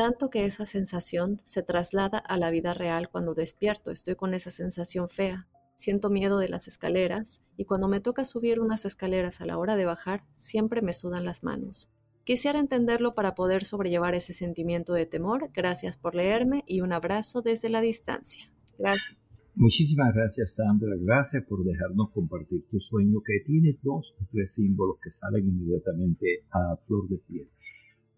tanto 0.00 0.30
que 0.30 0.46
esa 0.46 0.64
sensación 0.64 1.42
se 1.44 1.62
traslada 1.62 2.16
a 2.16 2.38
la 2.38 2.50
vida 2.50 2.72
real 2.72 3.10
cuando 3.10 3.34
despierto. 3.34 3.90
Estoy 3.90 4.14
con 4.14 4.32
esa 4.32 4.48
sensación 4.48 5.10
fea. 5.10 5.46
Siento 5.80 6.10
miedo 6.10 6.38
de 6.38 6.50
las 6.50 6.68
escaleras 6.68 7.40
y 7.56 7.64
cuando 7.64 7.88
me 7.88 8.00
toca 8.00 8.26
subir 8.26 8.60
unas 8.60 8.84
escaleras 8.84 9.40
a 9.40 9.46
la 9.46 9.56
hora 9.56 9.76
de 9.76 9.86
bajar, 9.86 10.26
siempre 10.34 10.82
me 10.82 10.92
sudan 10.92 11.24
las 11.24 11.42
manos. 11.42 11.90
Quisiera 12.22 12.58
entenderlo 12.58 13.14
para 13.14 13.34
poder 13.34 13.64
sobrellevar 13.64 14.14
ese 14.14 14.34
sentimiento 14.34 14.92
de 14.92 15.06
temor. 15.06 15.48
Gracias 15.54 15.96
por 15.96 16.14
leerme 16.14 16.64
y 16.66 16.82
un 16.82 16.92
abrazo 16.92 17.40
desde 17.40 17.70
la 17.70 17.80
distancia. 17.80 18.44
Gracias. 18.78 19.16
Muchísimas 19.54 20.12
gracias, 20.12 20.56
Sandra. 20.56 20.94
Gracias 21.00 21.46
por 21.46 21.64
dejarnos 21.64 22.10
compartir 22.10 22.66
tu 22.70 22.78
sueño 22.78 23.22
que 23.24 23.42
tiene 23.46 23.78
dos 23.82 24.14
o 24.20 24.26
tres 24.30 24.52
símbolos 24.52 24.98
que 25.02 25.10
salen 25.10 25.48
inmediatamente 25.48 26.44
a 26.50 26.76
flor 26.76 27.08
de 27.08 27.16
piel. 27.26 27.48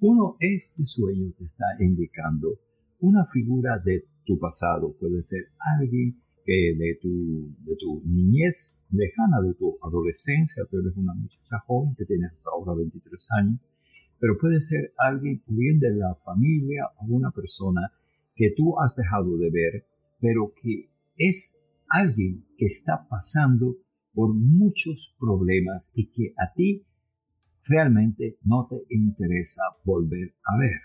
Uno, 0.01 0.37
este 0.41 0.85
sueño 0.85 1.33
te 1.39 1.45
está 1.45 1.67
indicando 1.79 2.59
una 2.99 3.25
figura 3.25 3.79
de 3.79 4.09
tu 4.27 4.37
pasado. 4.41 4.97
Puede 4.99 5.23
ser 5.23 5.53
alguien 5.79 6.22
que 6.45 6.75
de 6.77 6.99
tu, 7.01 7.55
de 7.65 7.77
tu 7.77 8.03
niñez 8.05 8.87
lejana, 8.91 9.41
de 9.43 9.55
tu 9.55 9.79
adolescencia, 9.83 10.65
tú 10.71 10.79
eres 10.79 10.97
una 10.97 11.15
muchacha 11.15 11.59
joven 11.67 11.95
que 11.97 12.05
tienes 12.05 12.45
ahora 12.53 12.75
23 12.75 13.29
años, 13.39 13.61
pero 14.19 14.39
puede 14.39 14.61
ser 14.61 14.93
alguien 14.99 15.43
bien 15.47 15.81
de 15.81 15.91
la 15.95 16.15
familia 16.15 16.91
o 16.99 17.07
una 17.07 17.31
persona 17.31 17.93
que 18.35 18.53
tú 18.57 18.79
has 18.81 18.97
dejado 18.97 19.37
de 19.37 19.51
ver, 19.51 19.87
pero 20.21 20.53
que 20.61 20.91
es 21.17 21.67
alguien 21.89 22.47
que 22.57 22.67
está 22.67 23.07
pasando 23.09 23.77
por 24.15 24.35
muchos 24.35 25.17
problemas 25.19 25.93
y 25.97 26.11
que 26.11 26.35
a 26.39 26.53
ti 26.55 26.87
realmente 27.65 28.39
no 28.45 28.67
te 28.69 28.83
interesa 28.95 29.63
volver 29.85 30.35
a 30.45 30.59
ver, 30.59 30.81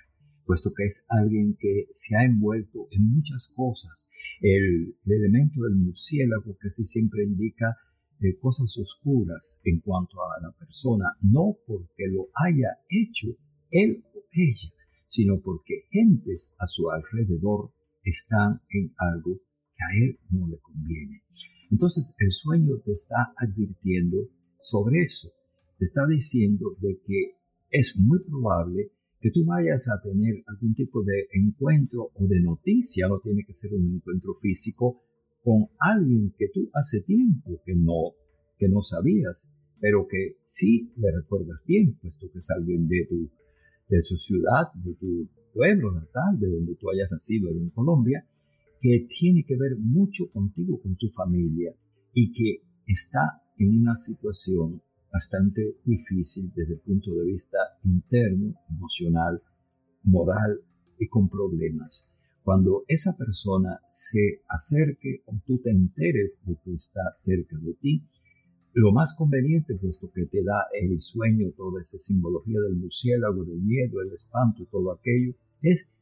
puesto 0.47 0.71
que 0.73 0.85
es 0.85 1.05
alguien 1.09 1.55
que 1.59 1.87
se 1.91 2.15
ha 2.15 2.23
envuelto 2.23 2.87
en 2.91 3.13
muchas 3.13 3.53
cosas. 3.55 4.09
El, 4.41 4.95
elemento 5.05 5.61
del 5.61 5.75
murciélago 5.75 6.55
casi 6.59 6.83
siempre 6.85 7.23
indica 7.23 7.75
eh, 8.21 8.37
cosas 8.39 8.75
oscuras 8.77 9.61
en 9.65 9.81
cuanto 9.81 10.17
a 10.23 10.41
la 10.41 10.51
persona, 10.53 11.05
no 11.21 11.57
porque 11.67 12.07
lo 12.09 12.29
haya 12.33 12.69
hecho 12.89 13.27
él 13.69 14.03
o 14.15 14.23
ella, 14.31 14.71
sino 15.05 15.39
porque 15.41 15.83
gentes 15.91 16.55
a 16.59 16.65
su 16.65 16.89
alrededor 16.89 17.71
están 18.03 18.61
en 18.69 18.93
algo 18.97 19.37
que 19.75 19.83
a 19.83 20.05
él 20.05 20.19
no 20.31 20.47
le 20.47 20.57
conviene. 20.59 21.21
Entonces 21.69 22.15
el 22.19 22.31
sueño 22.31 22.79
te 22.83 22.93
está 22.93 23.33
advirtiendo 23.37 24.17
sobre 24.59 25.03
eso 25.03 25.29
te 25.77 25.85
está 25.85 26.01
diciendo 26.07 26.75
de 26.79 26.99
que 27.05 27.37
es 27.69 27.97
muy 27.97 28.19
probable 28.23 28.91
que 29.19 29.31
tú 29.31 29.45
vayas 29.45 29.87
a 29.89 30.01
tener 30.01 30.43
algún 30.47 30.75
tipo 30.75 31.03
de 31.03 31.27
encuentro 31.33 32.11
o 32.13 32.27
de 32.27 32.41
noticia, 32.41 33.07
no 33.07 33.19
tiene 33.19 33.43
que 33.45 33.53
ser 33.53 33.71
un 33.73 33.95
encuentro 33.95 34.33
físico, 34.35 35.01
con 35.43 35.67
alguien 35.79 36.33
que 36.37 36.49
tú 36.53 36.69
hace 36.73 37.01
tiempo 37.03 37.61
que 37.65 37.73
no, 37.75 38.13
que 38.57 38.67
no 38.67 38.81
sabías, 38.81 39.57
pero 39.79 40.07
que 40.07 40.37
sí 40.43 40.91
le 40.97 41.11
recuerdas 41.11 41.59
bien, 41.65 41.97
puesto 42.01 42.29
que 42.31 42.39
es 42.39 42.49
alguien 42.51 42.87
de 42.87 43.05
tu, 43.07 43.29
de 43.89 44.01
su 44.01 44.17
ciudad, 44.17 44.73
de 44.75 44.93
tu 44.95 45.29
pueblo 45.53 45.91
natal, 45.91 46.39
de 46.39 46.49
donde 46.49 46.75
tú 46.75 46.89
hayas 46.91 47.11
nacido 47.11 47.49
en 47.51 47.69
Colombia, 47.69 48.27
que 48.81 49.07
tiene 49.09 49.43
que 49.43 49.57
ver 49.57 49.77
mucho 49.77 50.25
contigo, 50.31 50.79
con 50.81 50.95
tu 50.95 51.09
familia, 51.09 51.73
y 52.13 52.31
que 52.31 52.63
está 52.85 53.41
en 53.57 53.79
una 53.79 53.95
situación 53.95 54.81
bastante 55.11 55.77
difícil 55.83 56.51
desde 56.55 56.73
el 56.73 56.79
punto 56.79 57.13
de 57.13 57.25
vista 57.25 57.57
interno, 57.83 58.55
emocional, 58.69 59.41
moral 60.03 60.61
y 60.99 61.07
con 61.07 61.29
problemas. 61.29 62.13
Cuando 62.43 62.83
esa 62.87 63.15
persona 63.17 63.81
se 63.87 64.41
acerque 64.47 65.21
o 65.25 65.35
tú 65.45 65.59
te 65.59 65.69
enteres 65.69 66.43
de 66.47 66.55
que 66.63 66.73
está 66.73 67.01
cerca 67.11 67.57
de 67.57 67.73
ti, 67.73 68.07
lo 68.73 68.91
más 68.91 69.15
conveniente, 69.17 69.75
puesto 69.75 70.07
que 70.13 70.27
te 70.27 70.43
da 70.43 70.67
el 70.79 70.99
sueño, 70.99 71.51
toda 71.57 71.81
esa 71.81 71.97
simbología 71.97 72.59
del 72.61 72.77
murciélago, 72.77 73.43
del 73.43 73.59
miedo, 73.59 74.01
el 74.01 74.13
espanto 74.13 74.65
todo 74.71 74.91
aquello, 74.91 75.33
es 75.61 75.95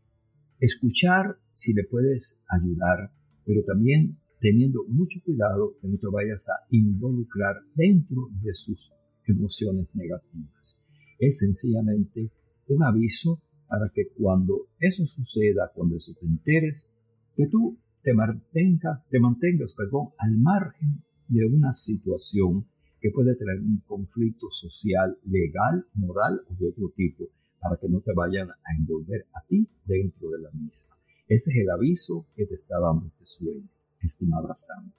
escuchar 0.60 1.40
si 1.54 1.74
le 1.74 1.86
puedes 1.86 2.44
ayudar, 2.50 3.12
pero 3.46 3.64
también 3.64 4.20
teniendo 4.46 4.86
mucho 4.88 5.22
cuidado 5.26 5.76
que 5.82 5.88
no 5.88 5.98
te 5.98 6.06
vayas 6.06 6.48
a 6.50 6.68
involucrar 6.70 7.56
dentro 7.74 8.30
de 8.44 8.54
sus 8.54 8.94
emociones 9.26 9.88
negativas. 9.96 10.86
Es 11.18 11.40
sencillamente 11.40 12.32
un 12.68 12.84
aviso 12.84 13.42
para 13.68 13.90
que 13.90 14.10
cuando 14.16 14.68
eso 14.80 15.04
suceda, 15.08 15.72
cuando 15.74 15.96
eso 15.96 16.12
te 16.20 16.28
enteres, 16.28 16.96
que 17.36 17.48
tú 17.48 17.80
te 18.04 18.14
mantengas, 18.14 19.10
te 19.10 19.20
mantengas, 19.20 19.74
perdón, 19.74 20.10
al 20.20 20.38
margen 20.38 21.04
de 21.28 21.48
una 21.48 21.72
situación 21.72 22.68
que 23.02 23.10
puede 23.10 23.36
traer 23.36 23.62
un 23.62 23.82
conflicto 23.88 24.46
social, 24.52 25.18
legal, 25.24 25.88
moral 25.96 26.40
o 26.52 26.54
de 26.54 26.70
otro 26.70 26.94
tipo, 26.96 27.26
para 27.60 27.78
que 27.78 27.90
no 27.90 28.00
te 28.02 28.14
vayan 28.14 28.48
a 28.50 28.78
envolver 28.78 29.26
a 29.34 29.44
ti 29.48 29.68
dentro 29.86 30.30
de 30.30 30.42
la 30.44 30.52
misma. 30.52 30.96
Ese 31.28 31.50
es 31.50 31.58
el 31.58 31.72
aviso 31.72 32.28
que 32.36 32.46
te 32.46 32.54
está 32.54 32.80
dando 32.80 33.08
este 33.08 33.26
sueño, 33.26 33.68
estimada 34.06 34.54
Sandra. 34.56 34.94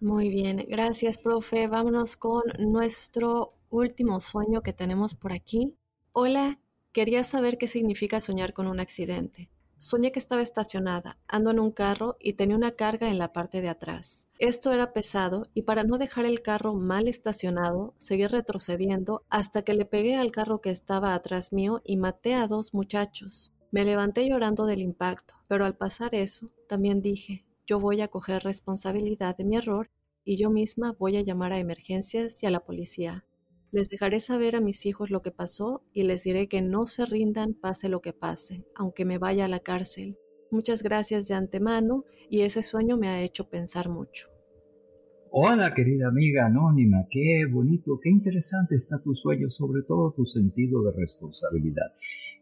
Muy 0.00 0.28
bien, 0.28 0.66
gracias, 0.68 1.16
profe. 1.16 1.66
Vámonos 1.66 2.16
con 2.16 2.42
nuestro 2.58 3.54
último 3.70 4.20
sueño 4.20 4.62
que 4.62 4.72
tenemos 4.72 5.14
por 5.14 5.32
aquí. 5.32 5.74
Hola, 6.12 6.60
quería 6.92 7.24
saber 7.24 7.56
qué 7.56 7.68
significa 7.68 8.20
soñar 8.20 8.52
con 8.52 8.66
un 8.66 8.80
accidente. 8.80 9.48
Soñé 9.78 10.12
que 10.12 10.18
estaba 10.18 10.42
estacionada, 10.42 11.18
ando 11.26 11.50
en 11.50 11.58
un 11.58 11.70
carro 11.70 12.16
y 12.20 12.34
tenía 12.34 12.56
una 12.56 12.72
carga 12.72 13.10
en 13.10 13.18
la 13.18 13.32
parte 13.32 13.60
de 13.60 13.68
atrás. 13.68 14.28
Esto 14.38 14.72
era 14.72 14.92
pesado 14.92 15.48
y 15.54 15.62
para 15.62 15.84
no 15.84 15.98
dejar 15.98 16.24
el 16.24 16.42
carro 16.42 16.74
mal 16.74 17.08
estacionado, 17.08 17.94
seguí 17.96 18.26
retrocediendo 18.26 19.24
hasta 19.28 19.62
que 19.62 19.74
le 19.74 19.84
pegué 19.84 20.16
al 20.16 20.30
carro 20.30 20.60
que 20.60 20.70
estaba 20.70 21.14
atrás 21.14 21.52
mío 21.52 21.82
y 21.84 21.96
maté 21.96 22.34
a 22.34 22.46
dos 22.46 22.72
muchachos. 22.72 23.52
Me 23.74 23.84
levanté 23.84 24.28
llorando 24.28 24.66
del 24.66 24.80
impacto, 24.80 25.34
pero 25.48 25.64
al 25.64 25.76
pasar 25.76 26.14
eso, 26.14 26.52
también 26.68 27.02
dije, 27.02 27.44
yo 27.66 27.80
voy 27.80 28.02
a 28.02 28.06
coger 28.06 28.44
responsabilidad 28.44 29.36
de 29.36 29.44
mi 29.44 29.56
error 29.56 29.90
y 30.24 30.36
yo 30.36 30.48
misma 30.48 30.94
voy 30.96 31.16
a 31.16 31.22
llamar 31.22 31.52
a 31.52 31.58
emergencias 31.58 32.40
y 32.44 32.46
a 32.46 32.52
la 32.52 32.60
policía. 32.60 33.26
Les 33.72 33.88
dejaré 33.88 34.20
saber 34.20 34.54
a 34.54 34.60
mis 34.60 34.86
hijos 34.86 35.10
lo 35.10 35.22
que 35.22 35.32
pasó 35.32 35.82
y 35.92 36.04
les 36.04 36.22
diré 36.22 36.46
que 36.46 36.62
no 36.62 36.86
se 36.86 37.04
rindan 37.04 37.54
pase 37.54 37.88
lo 37.88 38.00
que 38.00 38.12
pase, 38.12 38.64
aunque 38.76 39.04
me 39.04 39.18
vaya 39.18 39.46
a 39.46 39.48
la 39.48 39.58
cárcel. 39.58 40.20
Muchas 40.52 40.84
gracias 40.84 41.26
de 41.26 41.34
antemano 41.34 42.04
y 42.30 42.42
ese 42.42 42.62
sueño 42.62 42.96
me 42.96 43.08
ha 43.08 43.22
hecho 43.22 43.50
pensar 43.50 43.88
mucho. 43.88 44.28
Hola 45.32 45.74
querida 45.74 46.06
amiga 46.06 46.46
anónima, 46.46 47.08
qué 47.10 47.44
bonito, 47.50 47.98
qué 48.00 48.08
interesante 48.08 48.76
está 48.76 49.02
tu 49.02 49.16
sueño, 49.16 49.50
sobre 49.50 49.82
todo 49.82 50.12
tu 50.12 50.24
sentido 50.24 50.84
de 50.84 50.92
responsabilidad. 50.92 51.92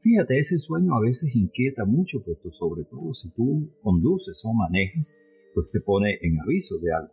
Fíjate, 0.03 0.37
ese 0.37 0.59
sueño 0.59 0.97
a 0.97 1.01
veces 1.01 1.37
inquieta 1.37 1.85
mucho, 1.85 2.25
puesto 2.25 2.51
sobre 2.51 2.83
todo 2.85 3.15
si 3.15 3.33
tú 3.35 3.71
conduces 3.81 4.43
o 4.45 4.53
manejas, 4.53 5.23
pues 5.55 5.71
te 5.71 5.81
pone 5.81 6.19
en 6.21 6.41
aviso 6.41 6.75
de 6.83 6.93
algo. 6.93 7.13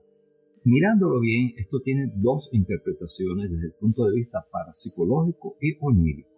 Mirándolo 0.63 1.19
bien, 1.19 1.54
esto 1.58 1.82
tiene 1.82 2.12
dos 2.15 2.49
interpretaciones 2.52 3.52
desde 3.52 3.67
el 3.67 3.73
punto 3.73 4.06
de 4.06 4.15
vista 4.15 4.39
parapsicológico 4.52 5.56
y 5.62 5.78
onírico. 5.80 6.30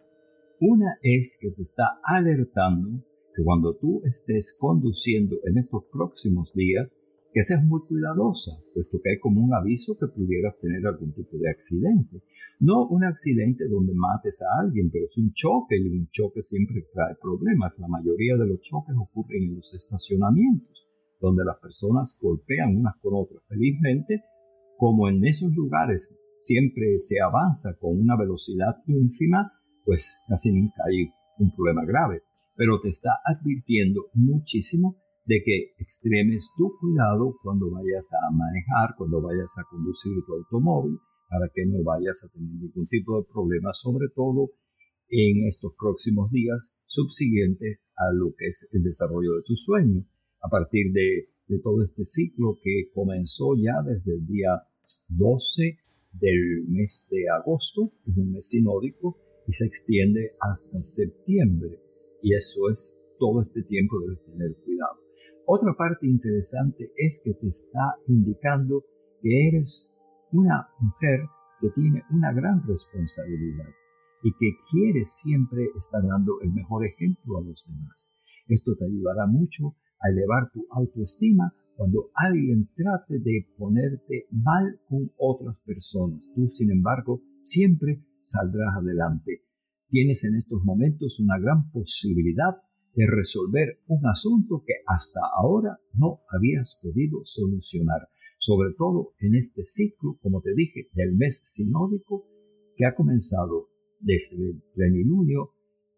Una 0.59 0.97
es 1.01 1.37
que 1.39 1.51
te 1.51 1.61
está 1.61 2.01
alertando 2.03 3.01
que 3.33 3.43
cuando 3.45 3.77
tú 3.77 4.01
estés 4.03 4.57
conduciendo 4.59 5.37
en 5.45 5.57
estos 5.57 5.85
próximos 5.85 6.53
días, 6.53 7.07
que 7.33 7.43
seas 7.43 7.63
muy 7.65 7.81
cuidadosa, 7.87 8.51
puesto 8.73 8.99
que 9.01 9.11
hay 9.11 9.19
como 9.19 9.41
un 9.41 9.53
aviso 9.53 9.95
que 9.99 10.07
pudieras 10.07 10.59
tener 10.59 10.85
algún 10.85 11.13
tipo 11.13 11.37
de 11.37 11.49
accidente. 11.49 12.23
No 12.59 12.87
un 12.87 13.03
accidente 13.03 13.67
donde 13.67 13.93
mates 13.93 14.41
a 14.41 14.61
alguien, 14.61 14.89
pero 14.91 15.07
sí 15.07 15.21
un 15.21 15.33
choque, 15.33 15.77
y 15.77 15.87
un 15.87 16.07
choque 16.09 16.41
siempre 16.41 16.85
trae 16.93 17.15
problemas. 17.21 17.79
La 17.79 17.87
mayoría 17.87 18.35
de 18.37 18.47
los 18.47 18.59
choques 18.59 18.95
ocurren 18.97 19.43
en 19.43 19.55
los 19.55 19.73
estacionamientos 19.73 20.91
donde 21.21 21.45
las 21.45 21.59
personas 21.59 22.17
golpean 22.19 22.75
unas 22.75 22.95
con 22.99 23.13
otras. 23.13 23.43
Felizmente, 23.47 24.23
como 24.77 25.07
en 25.07 25.23
esos 25.23 25.53
lugares 25.53 26.17
siempre 26.39 26.97
se 26.97 27.21
avanza 27.21 27.69
con 27.79 28.01
una 28.01 28.17
velocidad 28.17 28.77
ínfima, 28.87 29.53
pues 29.85 30.21
casi 30.27 30.51
nunca 30.51 30.81
hay 30.85 31.13
un 31.37 31.55
problema 31.55 31.85
grave. 31.85 32.23
Pero 32.55 32.81
te 32.81 32.89
está 32.89 33.11
advirtiendo 33.23 34.07
muchísimo 34.13 34.97
de 35.31 35.41
que 35.45 35.71
extremes 35.79 36.51
tu 36.57 36.75
cuidado 36.77 37.39
cuando 37.41 37.71
vayas 37.71 38.11
a 38.11 38.31
manejar, 38.35 38.95
cuando 38.97 39.21
vayas 39.21 39.55
a 39.57 39.63
conducir 39.71 40.11
tu 40.27 40.33
automóvil, 40.33 40.99
para 41.29 41.47
que 41.55 41.65
no 41.65 41.81
vayas 41.83 42.21
a 42.25 42.29
tener 42.33 42.51
ningún 42.51 42.85
tipo 42.87 43.15
de 43.15 43.27
problema, 43.31 43.71
sobre 43.71 44.09
todo 44.13 44.51
en 45.07 45.47
estos 45.47 45.71
próximos 45.79 46.31
días 46.31 46.81
subsiguientes 46.85 47.93
a 47.95 48.11
lo 48.13 48.35
que 48.37 48.47
es 48.47 48.71
el 48.73 48.83
desarrollo 48.83 49.35
de 49.35 49.43
tu 49.45 49.55
sueño 49.55 50.05
a 50.41 50.49
partir 50.49 50.91
de, 50.91 51.29
todo 51.63 51.83
este 51.83 52.05
ciclo 52.05 52.59
que 52.63 52.91
comenzó 52.93 53.55
ya 53.55 53.75
desde 53.85 54.15
el 54.15 54.25
día 54.25 54.51
12 55.09 55.77
del 56.13 56.65
mes 56.67 57.07
de 57.11 57.29
agosto, 57.29 57.91
es 58.07 58.17
un 58.17 58.31
mes 58.31 58.47
sinódico, 58.47 59.17
y 59.47 59.51
se 59.51 59.65
extiende 59.65 60.31
hasta 60.39 60.77
septiembre. 60.77 61.77
Y 62.21 62.33
eso 62.35 62.69
es 62.71 62.97
todo 63.19 63.41
este 63.41 63.63
tiempo 63.63 63.99
debes 63.99 64.23
tener 64.23 64.55
cuidado. 64.63 65.00
Otra 65.53 65.73
parte 65.77 66.07
interesante 66.07 66.93
es 66.95 67.21
que 67.25 67.33
te 67.33 67.49
está 67.49 67.99
indicando 68.07 68.85
que 69.21 69.49
eres 69.49 69.93
una 70.31 70.69
mujer 70.79 71.27
que 71.59 71.67
tiene 71.71 72.03
una 72.09 72.31
gran 72.31 72.65
responsabilidad 72.65 73.67
y 74.23 74.31
que 74.31 74.55
quiere 74.71 75.03
siempre 75.03 75.67
estar 75.77 76.07
dando 76.07 76.39
el 76.41 76.53
mejor 76.53 76.85
ejemplo 76.85 77.37
a 77.37 77.41
los 77.41 77.67
demás. 77.67 78.17
Esto 78.47 78.77
te 78.77 78.85
ayudará 78.85 79.27
mucho 79.27 79.75
a 79.99 80.07
elevar 80.07 80.49
tu 80.53 80.65
autoestima 80.71 81.53
cuando 81.75 82.11
alguien 82.15 82.69
trate 82.73 83.19
de 83.19 83.45
ponerte 83.57 84.27
mal 84.31 84.79
con 84.87 85.11
otras 85.17 85.59
personas. 85.65 86.31
Tú, 86.33 86.47
sin 86.47 86.71
embargo, 86.71 87.23
siempre 87.41 88.01
saldrás 88.21 88.77
adelante. 88.77 89.43
Tienes 89.89 90.23
en 90.23 90.35
estos 90.35 90.63
momentos 90.63 91.19
una 91.19 91.37
gran 91.39 91.69
posibilidad 91.71 92.55
de 92.93 93.05
resolver 93.07 93.79
un 93.87 94.05
asunto 94.07 94.63
que 94.65 94.73
hasta 94.85 95.19
ahora 95.35 95.79
no 95.93 96.21
habías 96.29 96.79
podido 96.81 97.21
solucionar, 97.23 98.09
sobre 98.37 98.73
todo 98.77 99.13
en 99.19 99.35
este 99.35 99.63
ciclo, 99.65 100.17
como 100.21 100.41
te 100.41 100.53
dije, 100.55 100.89
del 100.93 101.15
mes 101.15 101.41
sinódico 101.45 102.27
que 102.75 102.85
ha 102.85 102.95
comenzado 102.95 103.69
desde 103.99 104.49
el 104.49 104.63
plenilunio 104.73 105.53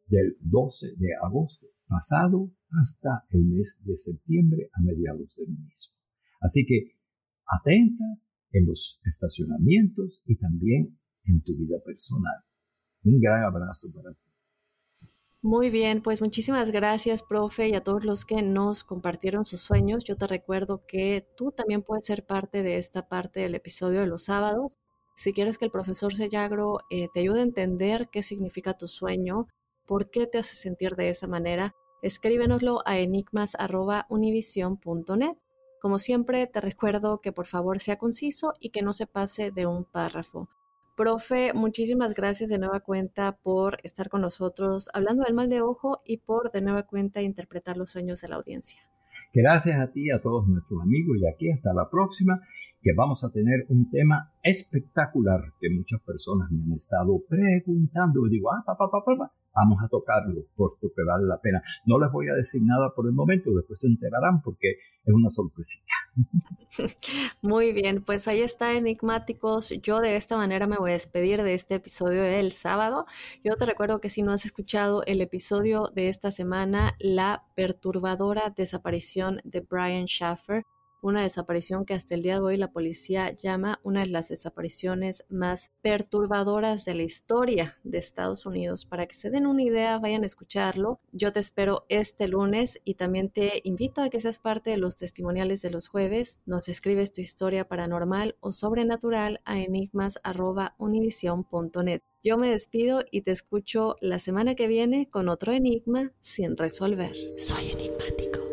del 0.08 0.38
12 0.42 0.96
de 0.98 1.10
agosto 1.22 1.68
pasado 1.88 2.52
hasta 2.82 3.26
el 3.30 3.46
mes 3.46 3.84
de 3.86 3.96
septiembre 3.96 4.70
a 4.74 4.82
mediados 4.82 5.36
del 5.38 5.50
mismo. 5.50 6.02
Así 6.42 6.66
que 6.66 6.98
atenta 7.46 8.06
en 8.52 8.66
los 8.66 9.02
estacionamientos 9.06 10.24
y 10.26 10.36
también 10.38 11.00
en 11.26 11.42
tu 11.44 11.58
vida 11.58 11.78
personal. 11.86 12.44
Un 13.04 13.20
gran 13.20 13.44
abrazo 13.44 13.88
para 13.96 14.14
ti. 14.14 14.23
Muy 15.44 15.70
bien, 15.70 16.02
pues 16.02 16.22
muchísimas 16.22 16.72
gracias, 16.72 17.22
profe, 17.22 17.68
y 17.68 17.76
a 17.76 17.84
todos 17.84 18.06
los 18.06 18.24
que 18.24 18.42
nos 18.42 18.86
compartieron 18.86 19.44
sus 19.44 19.60
sueños. 19.60 20.06
Yo 20.06 20.16
te 20.16 20.26
recuerdo 20.26 20.86
que 20.88 21.28
tú 21.36 21.52
también 21.52 21.84
puedes 21.84 22.06
ser 22.06 22.26
parte 22.26 22.64
de 22.64 22.78
esta 22.78 23.10
parte 23.10 23.42
del 23.42 23.54
episodio 23.54 24.00
de 24.00 24.08
los 24.08 24.24
sábados. 24.24 24.80
Si 25.18 25.34
quieres 25.34 25.58
que 25.58 25.66
el 25.66 25.72
profesor 25.72 26.16
Sellagro 26.16 26.80
eh, 26.90 27.10
te 27.14 27.20
ayude 27.20 27.42
a 27.42 27.44
entender 27.44 28.08
qué 28.10 28.24
significa 28.24 28.78
tu 28.78 28.88
sueño, 28.88 29.48
por 29.86 30.10
qué 30.10 30.28
te 30.28 30.38
hace 30.38 30.56
sentir 30.56 30.96
de 30.96 31.10
esa 31.10 31.28
manera, 31.28 31.76
escríbenoslo 32.02 32.80
a 32.86 33.00
enigmas.univision.net. 33.00 35.36
Como 35.82 36.00
siempre, 36.00 36.48
te 36.48 36.62
recuerdo 36.62 37.20
que 37.20 37.34
por 37.34 37.48
favor 37.48 37.82
sea 37.82 37.98
conciso 37.98 38.54
y 38.62 38.70
que 38.70 38.82
no 38.82 38.94
se 38.94 39.08
pase 39.08 39.52
de 39.52 39.66
un 39.66 39.84
párrafo. 39.84 40.48
Profe, 40.96 41.54
muchísimas 41.56 42.14
gracias 42.14 42.52
de 42.52 42.60
nueva 42.60 42.82
cuenta 42.82 43.36
por 43.42 43.80
estar 43.82 44.10
con 44.10 44.22
nosotros 44.22 44.90
hablando 44.94 45.24
del 45.24 45.34
mal 45.34 45.50
de 45.50 45.62
ojo 45.62 46.02
y 46.06 46.18
por 46.18 46.52
de 46.52 46.62
nueva 46.62 46.84
cuenta 46.84 47.24
interpretar 47.24 47.78
los 47.78 47.90
sueños 47.90 48.22
de 48.22 48.28
la 48.28 48.36
audiencia. 48.36 48.80
Gracias 49.34 49.80
a 49.80 49.92
ti, 49.92 50.12
a 50.12 50.22
todos 50.22 50.48
nuestros 50.48 50.80
amigos 50.84 51.18
y 51.20 51.28
aquí 51.28 51.50
hasta 51.50 51.74
la 51.74 51.90
próxima, 51.90 52.40
que 52.80 52.94
vamos 52.96 53.24
a 53.24 53.32
tener 53.32 53.66
un 53.70 53.90
tema 53.90 54.32
espectacular 54.44 55.42
que 55.60 55.72
muchas 55.72 56.00
personas 56.02 56.52
me 56.52 56.62
han 56.62 56.74
estado 56.74 57.20
preguntando 57.28 58.22
digo, 58.30 58.52
ah, 58.54 58.62
papá, 58.64 58.92
papá, 58.92 59.16
papá, 59.18 59.34
vamos 59.54 59.78
a 59.84 59.88
tocarlo, 59.88 60.46
puesto 60.56 60.88
que 60.96 61.04
vale 61.04 61.26
la 61.26 61.40
pena. 61.40 61.62
No 61.86 62.00
les 62.00 62.12
voy 62.12 62.28
a 62.30 62.34
decir 62.34 62.62
nada 62.66 62.92
por 62.96 63.06
el 63.06 63.14
momento, 63.14 63.52
después 63.52 63.80
se 63.80 63.88
enterarán 63.88 64.42
porque 64.42 64.78
es 65.06 65.14
una 65.14 65.30
sorpresita. 65.30 65.94
Muy 67.42 67.74
bien, 67.74 68.04
pues 68.04 68.28
ahí 68.28 68.42
está 68.42 68.74
Enigmáticos. 68.74 69.70
Yo 69.82 70.00
de 70.00 70.16
esta 70.16 70.38
manera 70.38 70.68
me 70.68 70.78
voy 70.78 70.92
a 70.92 70.94
despedir 70.94 71.44
de 71.44 71.54
este 71.54 71.76
episodio 71.76 72.22
del 72.22 72.52
sábado. 72.52 73.06
Yo 73.44 73.56
te 73.56 73.66
recuerdo 73.66 74.00
que 74.00 74.10
si 74.10 74.24
no 74.24 74.32
has 74.32 74.46
escuchado 74.46 75.04
el 75.06 75.22
episodio 75.22 75.92
de 75.94 76.10
esta 76.10 76.32
semana, 76.32 76.96
la 77.00 77.46
perturbadora 77.56 78.54
desaparición 78.56 79.42
de 79.44 79.62
Brian 79.62 80.06
Schaffer, 80.06 80.66
una 81.04 81.22
desaparición 81.22 81.86
que 81.86 81.94
hasta 81.94 82.16
el 82.16 82.24
día 82.24 82.36
de 82.36 82.42
hoy 82.42 82.58
la 82.58 82.72
policía 82.72 83.32
llama 83.32 83.80
una 83.84 84.02
de 84.02 84.08
las 84.08 84.30
desapariciones 84.30 85.26
más 85.30 85.72
perturbadoras 85.82 86.86
de 86.86 86.96
la 86.96 87.04
historia 87.04 87.78
de 87.84 87.98
Estados 87.98 88.46
Unidos. 88.46 88.86
Para 88.86 89.06
que 89.06 89.14
se 89.14 89.30
den 89.30 89.46
una 89.46 89.62
idea, 89.62 90.00
vayan 90.00 90.24
a 90.24 90.28
escucharlo. 90.28 91.02
Yo 91.12 91.34
te 91.34 91.42
espero 91.42 91.86
este 91.90 92.28
lunes 92.28 92.80
y 92.86 92.96
también 92.96 93.30
te 93.30 93.60
invito 93.66 94.02
a 94.02 94.10
que 94.10 94.22
seas 94.22 94.40
parte 94.40 94.70
de 94.70 94.78
los 94.78 94.96
testimoniales 94.96 95.62
de 95.62 95.72
los 95.72 95.90
jueves. 95.90 96.40
Nos 96.46 96.70
escribes 96.70 97.12
tu 97.12 97.20
historia 97.22 97.68
paranormal 97.68 98.38
o 98.40 98.54
sobrenatural 98.54 99.42
a 99.44 99.60
enigmas.univision.net. 99.60 102.02
Yo 102.24 102.38
me 102.38 102.50
despido 102.50 103.04
y 103.12 103.22
te 103.22 103.32
escucho 103.32 103.98
la 104.00 104.18
semana 104.18 104.56
que 104.56 104.68
viene 104.68 105.10
con 105.10 105.28
otro 105.28 105.52
enigma 105.52 106.14
sin 106.22 106.56
resolver. 106.56 107.14
Soy 107.38 107.72
enigmático. 107.72 108.53